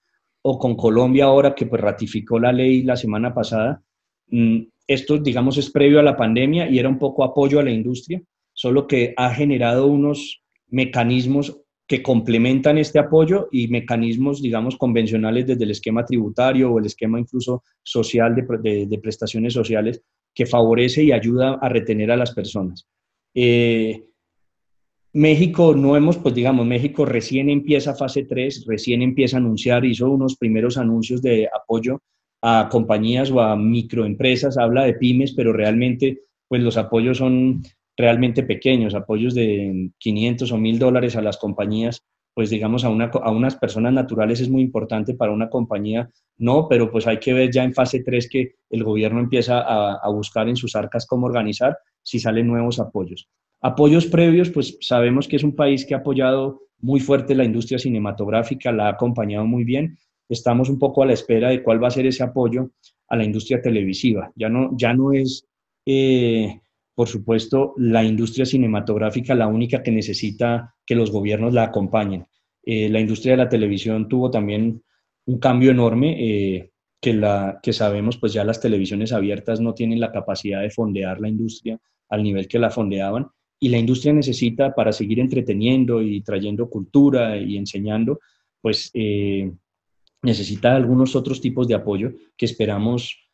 o 0.50 0.58
con 0.58 0.78
Colombia 0.78 1.26
ahora 1.26 1.54
que 1.54 1.66
pues 1.66 1.82
ratificó 1.82 2.40
la 2.40 2.54
ley 2.54 2.82
la 2.82 2.96
semana 2.96 3.34
pasada. 3.34 3.82
Mm, 4.28 4.62
esto, 4.88 5.18
digamos, 5.18 5.58
es 5.58 5.70
previo 5.70 6.00
a 6.00 6.04
la 6.04 6.16
pandemia 6.16 6.70
y 6.70 6.80
era 6.80 6.88
un 6.88 6.98
poco 6.98 7.26
apoyo 7.26 7.60
a 7.60 7.64
la 7.64 7.72
industria, 7.72 8.22
solo 8.54 8.88
que 8.88 9.14
ha 9.18 9.34
generado 9.34 9.88
unos 9.88 10.42
mecanismos 10.70 11.60
que 11.86 12.02
complementan 12.02 12.78
este 12.78 12.98
apoyo 12.98 13.50
y 13.52 13.68
mecanismos, 13.68 14.42
digamos, 14.42 14.78
convencionales 14.78 15.48
desde 15.48 15.66
el 15.66 15.72
esquema 15.72 16.06
tributario 16.06 16.72
o 16.72 16.80
el 16.80 16.86
esquema 16.86 17.20
incluso 17.20 17.64
social 17.84 18.34
de, 18.34 19.00
prestaciones 19.02 19.52
sociales 19.52 20.02
que 20.34 20.46
favorece 20.46 21.04
y 21.04 21.12
ayuda 21.12 21.60
a 21.62 21.68
retener 21.68 22.10
a 22.10 22.18
las 22.18 22.34
personas. 22.34 22.88
Eh, 23.34 24.07
México 25.18 25.74
no 25.74 25.98
hemos, 25.98 26.20
pues 26.20 26.36
digamos, 26.36 26.68
México 26.68 27.04
recién 27.04 27.50
empieza 27.50 27.96
fase 27.96 28.26
3, 28.26 28.66
recién 28.68 29.02
empieza 29.02 29.38
a 29.38 29.40
anunciar, 29.40 29.84
hizo 29.84 30.12
unos 30.12 30.38
primeros 30.38 30.78
anuncios 30.78 31.24
de 31.24 31.50
apoyo 31.52 32.04
a 32.44 32.70
compañías 32.70 33.32
o 33.32 33.42
a 33.42 33.56
microempresas, 33.56 34.60
habla 34.60 34.84
de 34.84 34.94
pymes, 34.94 35.34
pero 35.34 35.54
realmente 35.54 36.20
pues 36.48 36.62
los 36.62 36.78
apoyos 36.78 37.18
son 37.18 37.64
realmente 37.98 38.44
pequeños, 38.44 38.94
apoyos 38.94 39.34
de 39.34 39.90
500 39.98 40.52
o 40.52 40.58
1000 40.60 40.78
dólares 40.78 41.16
a 41.16 41.24
las 41.24 41.38
compañías, 41.38 42.04
pues 42.38 42.52
digamos 42.52 42.84
a, 42.84 42.90
una, 42.90 43.06
a 43.06 43.32
unas 43.32 43.56
personas 43.56 43.94
naturales 43.94 44.40
es 44.42 44.48
muy 44.48 44.62
importante 44.62 45.16
para 45.16 45.32
una 45.32 45.50
compañía, 45.50 46.08
no, 46.38 46.68
pero 46.70 46.92
pues 46.92 47.08
hay 47.08 47.18
que 47.18 47.34
ver 47.34 47.50
ya 47.50 47.64
en 47.64 47.74
fase 47.74 48.04
3 48.04 48.30
que 48.30 48.52
el 48.70 48.84
gobierno 48.84 49.20
empieza 49.20 49.60
a, 49.60 49.96
a 49.96 50.10
buscar 50.12 50.48
en 50.48 50.56
sus 50.56 50.76
arcas 50.76 51.08
cómo 51.08 51.26
organizar 51.26 51.80
si 52.04 52.20
salen 52.20 52.46
nuevos 52.46 52.80
apoyos. 52.80 53.28
Apoyos 53.60 54.06
previos, 54.06 54.52
pues 54.52 54.78
sabemos 54.82 55.28
que 55.28 55.38
es 55.38 55.44
un 55.44 55.56
país 55.56 55.84
que 55.84 55.96
ha 55.96 55.98
apoyado 55.98 56.62
muy 56.78 57.00
fuerte 57.00 57.34
la 57.34 57.44
industria 57.44 57.80
cinematográfica, 57.80 58.72
la 58.72 58.86
ha 58.86 58.92
acompañado 58.92 59.48
muy 59.48 59.64
bien. 59.64 59.98
Estamos 60.30 60.70
un 60.70 60.78
poco 60.78 61.02
a 61.02 61.08
la 61.08 61.14
espera 61.14 61.50
de 61.50 61.64
cuál 61.64 61.84
va 61.84 61.88
a 61.88 61.90
ser 61.90 62.06
ese 62.06 62.22
apoyo 62.22 62.70
a 63.08 63.16
la 63.16 63.24
industria 63.24 63.64
televisiva. 63.64 64.32
Ya 64.36 64.48
no, 64.48 64.78
ya 64.78 64.94
no 64.94 65.12
es, 65.12 65.44
eh, 65.88 66.62
por 66.98 67.08
supuesto, 67.08 67.76
la 67.78 68.04
industria 68.04 68.44
cinematográfica 68.44 69.36
la 69.36 69.46
única 69.46 69.84
que 69.84 69.92
necesita 69.92 70.74
que 70.84 70.96
los 70.96 71.12
gobiernos 71.12 71.54
la 71.54 71.66
acompañen. 71.66 72.26
Eh, 72.64 72.90
la 72.90 73.00
industria 73.00 73.34
de 73.34 73.38
la 73.38 73.50
televisión 73.50 74.10
tuvo 74.10 74.32
también 74.32 74.82
un 75.28 75.38
cambio 75.38 75.70
enorme. 75.70 76.16
Eh, 76.18 76.72
que, 77.00 77.14
la, 77.14 77.60
que 77.62 77.72
sabemos, 77.72 78.18
pues 78.18 78.34
ya 78.34 78.44
las 78.44 78.60
televisiones 78.60 79.14
abiertas 79.14 79.62
no 79.62 79.76
tienen 79.76 80.00
la 80.00 80.12
capacidad 80.12 80.64
de 80.64 80.72
fondear 80.72 81.22
la 81.22 81.30
industria 81.30 81.80
al 82.10 82.24
nivel 82.24 82.48
que 82.48 82.58
la 82.58 82.72
fondeaban 82.72 83.28
y 83.60 83.70
la 83.70 83.78
industria 83.78 84.12
necesita 84.12 84.74
para 84.74 84.92
seguir 84.92 85.20
entreteniendo 85.20 86.02
y 86.02 86.22
trayendo 86.22 86.68
cultura 86.68 87.38
y 87.38 87.58
enseñando, 87.58 88.20
pues 88.60 88.90
eh, 88.96 89.52
necesita 90.24 90.76
algunos 90.76 91.16
otros 91.16 91.42
tipos 91.42 91.68
de 91.68 91.76
apoyo 91.76 92.10
que 92.36 92.48
esperamos 92.48 93.27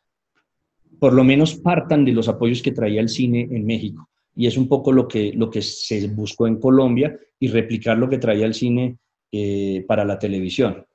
por 1.04 1.12
lo 1.12 1.22
menos 1.22 1.56
partan 1.56 2.02
de 2.02 2.12
los 2.12 2.28
apoyos 2.28 2.62
que 2.62 2.72
traía 2.72 3.02
el 3.02 3.10
cine 3.10 3.46
en 3.50 3.66
México. 3.66 4.08
Y 4.34 4.46
es 4.46 4.56
un 4.56 4.68
poco 4.68 4.90
lo 4.90 5.06
que, 5.06 5.34
lo 5.34 5.50
que 5.50 5.60
se 5.60 6.08
buscó 6.08 6.46
en 6.46 6.58
Colombia 6.58 7.14
y 7.38 7.48
replicar 7.48 7.98
lo 7.98 8.08
que 8.08 8.16
traía 8.16 8.46
el 8.46 8.54
cine 8.54 8.96
eh, 9.30 9.84
para 9.86 10.06
la 10.06 10.18
televisión. 10.18 10.86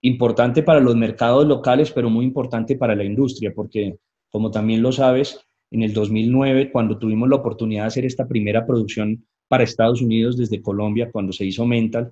Importante 0.00 0.62
para 0.62 0.80
los 0.80 0.96
mercados 0.96 1.46
locales, 1.46 1.92
pero 1.92 2.08
muy 2.08 2.24
importante 2.24 2.76
para 2.76 2.96
la 2.96 3.04
industria, 3.04 3.52
porque 3.54 3.98
como 4.30 4.50
también 4.50 4.80
lo 4.80 4.90
sabes, 4.90 5.38
en 5.70 5.82
el 5.82 5.92
2009, 5.92 6.72
cuando 6.72 6.96
tuvimos 6.96 7.28
la 7.28 7.36
oportunidad 7.36 7.82
de 7.82 7.88
hacer 7.88 8.06
esta 8.06 8.26
primera 8.26 8.64
producción 8.64 9.22
para 9.48 9.64
Estados 9.64 10.00
Unidos 10.00 10.38
desde 10.38 10.62
Colombia, 10.62 11.10
cuando 11.12 11.30
se 11.30 11.44
hizo 11.44 11.66
Mental, 11.66 12.10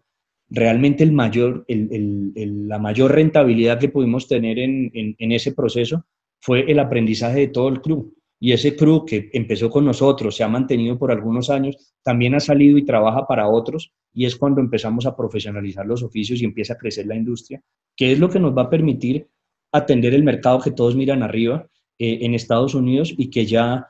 realmente 0.51 1.05
el 1.05 1.13
mayor, 1.13 1.65
la 1.67 2.79
mayor 2.79 3.13
rentabilidad 3.13 3.79
que 3.79 3.89
pudimos 3.89 4.29
tener 4.29 4.59
en, 4.59 5.15
ese 5.19 5.53
proceso 5.53 6.05
fue 6.41 6.71
el 6.71 6.79
aprendizaje 6.79 7.41
de 7.41 7.49
todo 7.49 7.69
el 7.69 7.81
crew. 7.81 8.13
Y 8.43 8.53
ese 8.53 8.75
crew 8.75 9.05
que 9.05 9.29
empezó 9.35 9.69
con 9.69 9.85
nosotros, 9.85 10.35
se 10.35 10.43
ha 10.43 10.49
mantenido 10.49 10.99
por 10.99 11.13
algunos 11.13 11.51
años, 11.51 11.95
también 12.03 12.35
ha 12.35 12.41
salido 12.41 12.79
y 12.79 12.85
trabaja 12.87 13.27
para 13.27 13.49
otros, 13.49 13.93
y 14.15 14.25
es 14.25 14.35
cuando 14.37 14.61
empezamos 14.61 15.05
a 15.05 15.15
profesionalizar 15.15 15.87
los 15.87 16.03
oficios 16.03 16.41
y 16.41 16.47
empieza 16.47 16.73
a 16.73 16.79
crecer 16.79 17.07
la 17.07 17.17
industria, 17.17 17.63
que 17.95 18.13
es 18.13 18.19
lo 18.19 18.31
que 18.31 18.41
nos 18.41 18.57
va 18.57 18.63
a 18.63 18.71
permitir 18.71 19.29
atender 19.73 20.15
el 20.15 20.25
mercado 20.25 20.61
que 20.61 20.71
todos 20.71 20.97
miran 20.97 21.23
arriba 21.23 21.69
eh, 21.99 22.19
en 22.23 22.35
Estados 22.35 22.75
Unidos 22.75 23.15
y 23.17 23.29
que 23.29 23.45
ya 23.45 23.87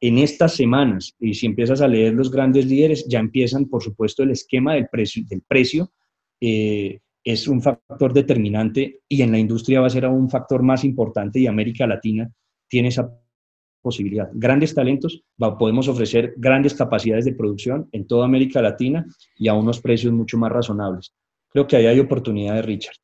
en 0.00 0.18
estas 0.18 0.54
semanas, 0.54 1.14
y 1.18 1.32
si 1.34 1.46
empiezas 1.46 1.80
a 1.80 1.88
leer 1.88 2.12
los 2.12 2.30
grandes 2.30 2.66
líderes, 2.66 3.06
ya 3.08 3.20
empiezan, 3.20 3.66
por 3.66 3.82
supuesto, 3.82 4.22
el 4.22 4.32
esquema 4.32 4.74
del 4.74 4.88
precio, 4.88 5.22
del 5.28 5.42
precio 5.42 5.92
eh, 6.40 6.98
es 7.24 7.48
un 7.48 7.62
factor 7.62 8.12
determinante 8.12 9.00
y 9.08 9.22
en 9.22 9.32
la 9.32 9.38
industria 9.38 9.80
va 9.80 9.86
a 9.86 9.90
ser 9.90 10.04
aún 10.04 10.22
un 10.22 10.30
factor 10.30 10.62
más 10.62 10.84
importante 10.84 11.38
y 11.38 11.46
América 11.46 11.86
Latina 11.86 12.30
tiene 12.68 12.88
esa 12.88 13.10
posibilidad. 13.80 14.28
Grandes 14.32 14.74
talentos, 14.74 15.22
podemos 15.58 15.88
ofrecer 15.88 16.34
grandes 16.36 16.74
capacidades 16.74 17.24
de 17.24 17.34
producción 17.34 17.88
en 17.92 18.06
toda 18.06 18.24
América 18.24 18.62
Latina 18.62 19.04
y 19.36 19.48
a 19.48 19.54
unos 19.54 19.80
precios 19.80 20.12
mucho 20.12 20.38
más 20.38 20.52
razonables. 20.52 21.12
Creo 21.50 21.66
que 21.66 21.76
ahí 21.76 21.86
hay 21.86 21.98
oportunidades, 21.98 22.64
Richard. 22.64 22.96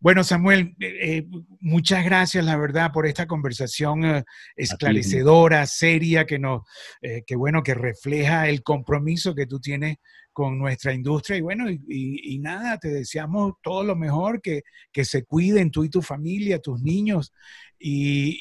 Bueno, 0.00 0.24
Samuel, 0.24 0.74
eh, 0.80 0.96
eh, 1.02 1.26
muchas 1.60 2.04
gracias, 2.04 2.44
la 2.44 2.56
verdad, 2.56 2.90
por 2.92 3.06
esta 3.06 3.26
conversación 3.26 4.04
eh, 4.04 4.24
esclarecedora, 4.56 5.66
seria, 5.66 6.24
que, 6.26 6.38
nos, 6.38 6.62
que, 7.00 7.36
bueno, 7.36 7.62
que 7.62 7.74
refleja 7.74 8.48
el 8.48 8.62
compromiso 8.62 9.34
que 9.34 9.46
tú 9.46 9.60
tienes 9.60 9.96
con 10.34 10.58
nuestra 10.58 10.92
industria. 10.92 11.38
Y 11.38 11.40
bueno, 11.40 11.70
y, 11.70 12.38
nada, 12.38 12.76
te 12.76 12.88
deseamos 12.88 13.54
todo 13.62 13.82
lo 13.82 13.96
mejor, 13.96 14.42
que, 14.42 14.62
que, 14.92 15.06
se 15.06 15.24
cuiden 15.24 15.70
tú 15.70 15.84
y 15.84 15.88
tu 15.88 16.02
familia, 16.02 16.58
tus 16.58 16.82
niños. 16.82 17.32
Y, 17.78 18.40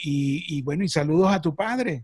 y, 0.49 0.61
bueno, 0.61 0.83
y 0.83 0.89
saludos 0.89 1.31
a 1.31 1.41
tu 1.41 1.55
padre. 1.55 2.03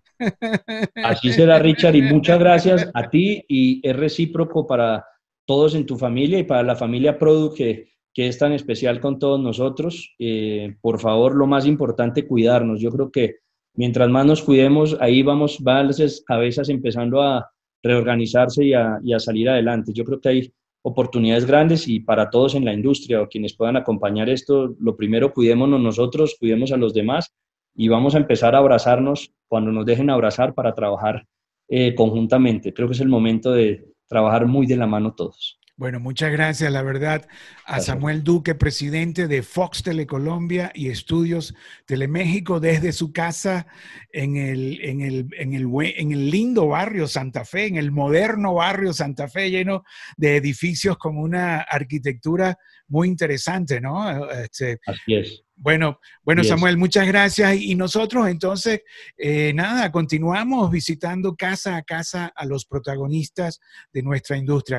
Así 1.04 1.34
será, 1.34 1.60
Richard, 1.60 1.95
y 1.97 2.02
muchas 2.02 2.39
gracias 2.39 2.89
a 2.93 3.10
ti 3.10 3.43
y 3.49 3.86
es 3.86 3.95
recíproco 3.95 4.65
para 4.65 5.06
todos 5.45 5.75
en 5.75 5.86
tu 5.86 5.97
familia 5.97 6.39
y 6.39 6.43
para 6.43 6.63
la 6.63 6.78
familia 6.78 7.19
Produ 7.19 7.54
que 7.54 7.89
que 8.13 8.28
es 8.28 8.38
tan 8.38 8.52
especial 8.54 8.99
con 8.99 9.19
todos 9.19 9.39
nosotros. 9.39 10.15
Eh, 10.19 10.75
por 10.82 10.99
favor, 10.99 11.36
lo 11.36 11.47
más 11.47 11.65
importante, 11.65 12.28
cuidarnos. 12.28 12.82
Yo 12.82 12.91
creo 12.91 13.12
que 13.12 13.38
mientras 13.75 14.10
más 14.10 14.25
nos 14.25 14.41
cuidemos, 14.41 14.97
ahí 14.99 15.23
vamos, 15.23 15.60
van 15.62 15.88
las 15.88 16.23
cabezas 16.25 16.69
empezando 16.69 17.21
a 17.21 17.49
reorganizarse 17.83 18.65
y 18.65 18.73
a, 18.73 18.99
salir 19.19 19.49
adelante. 19.49 19.93
Yo 19.93 20.03
creo 20.03 20.19
que 20.19 20.29
hay 20.29 20.53
oportunidades 20.81 21.45
grandes 21.45 21.87
y 21.87 21.99
para 21.99 22.29
todos 22.29 22.55
en 22.55 22.65
la 22.65 22.73
industria 22.73 23.21
o 23.21 23.27
quienes 23.27 23.55
puedan 23.55 23.77
acompañar 23.77 24.29
esto, 24.29 24.75
lo 24.79 24.95
primero, 24.95 25.33
cuidémonos 25.33 25.79
nosotros, 25.79 26.35
cuidemos 26.39 26.71
a 26.71 26.77
los 26.77 26.93
demás 26.93 27.33
y 27.75 27.87
vamos 27.87 28.15
a 28.15 28.19
empezar 28.19 28.55
a 28.55 28.59
abrazarnos 28.59 29.31
cuando 29.47 29.71
nos 29.71 29.85
dejen 29.85 30.09
abrazar 30.09 30.53
para 30.53 30.73
trabajar 30.73 31.25
eh, 31.67 31.93
conjuntamente. 31.95 32.73
Creo 32.73 32.87
que 32.87 32.93
es 32.93 33.01
el 33.01 33.09
momento 33.09 33.51
de 33.51 33.85
trabajar 34.07 34.47
muy 34.47 34.65
de 34.65 34.77
la 34.77 34.87
mano 34.87 35.13
todos. 35.13 35.59
Bueno, 35.79 36.01
muchas 36.01 36.29
gracias, 36.33 36.69
la 36.73 36.81
verdad, 36.81 37.25
a 37.63 37.79
Samuel 37.79 38.21
Duque, 38.21 38.53
presidente 38.53 39.29
de 39.29 39.41
Fox 39.43 39.81
Telecolombia 39.81 40.73
y 40.75 40.89
Estudios 40.89 41.55
Teleméxico, 41.85 42.59
desde 42.59 42.91
su 42.91 43.13
casa 43.13 43.65
en 44.11 44.35
el, 44.35 44.81
en, 44.83 44.99
el, 44.99 45.29
en, 45.37 45.53
el, 45.53 45.69
en 45.95 46.11
el 46.11 46.29
lindo 46.29 46.67
barrio 46.67 47.07
Santa 47.07 47.45
Fe, 47.45 47.67
en 47.67 47.77
el 47.77 47.91
moderno 47.91 48.55
barrio 48.55 48.91
Santa 48.91 49.29
Fe, 49.29 49.51
lleno 49.51 49.85
de 50.17 50.35
edificios 50.35 50.97
con 50.97 51.17
una 51.17 51.61
arquitectura 51.61 52.57
muy 52.89 53.07
interesante, 53.07 53.79
¿no? 53.79 54.29
Este, 54.31 54.81
Así 54.85 55.15
es. 55.15 55.43
Bueno, 55.61 55.99
bueno 56.23 56.41
Samuel, 56.45 56.77
muchas 56.77 57.05
gracias. 57.05 57.57
Y 57.57 57.75
nosotros 57.75 58.29
entonces, 58.29 58.81
eh, 59.17 59.51
nada, 59.53 59.91
continuamos 59.91 60.71
visitando 60.71 61.35
casa 61.35 61.75
a 61.75 61.83
casa 61.83 62.31
a 62.33 62.45
los 62.45 62.65
protagonistas 62.65 63.59
de 63.91 64.01
nuestra 64.01 64.37
industria. 64.37 64.77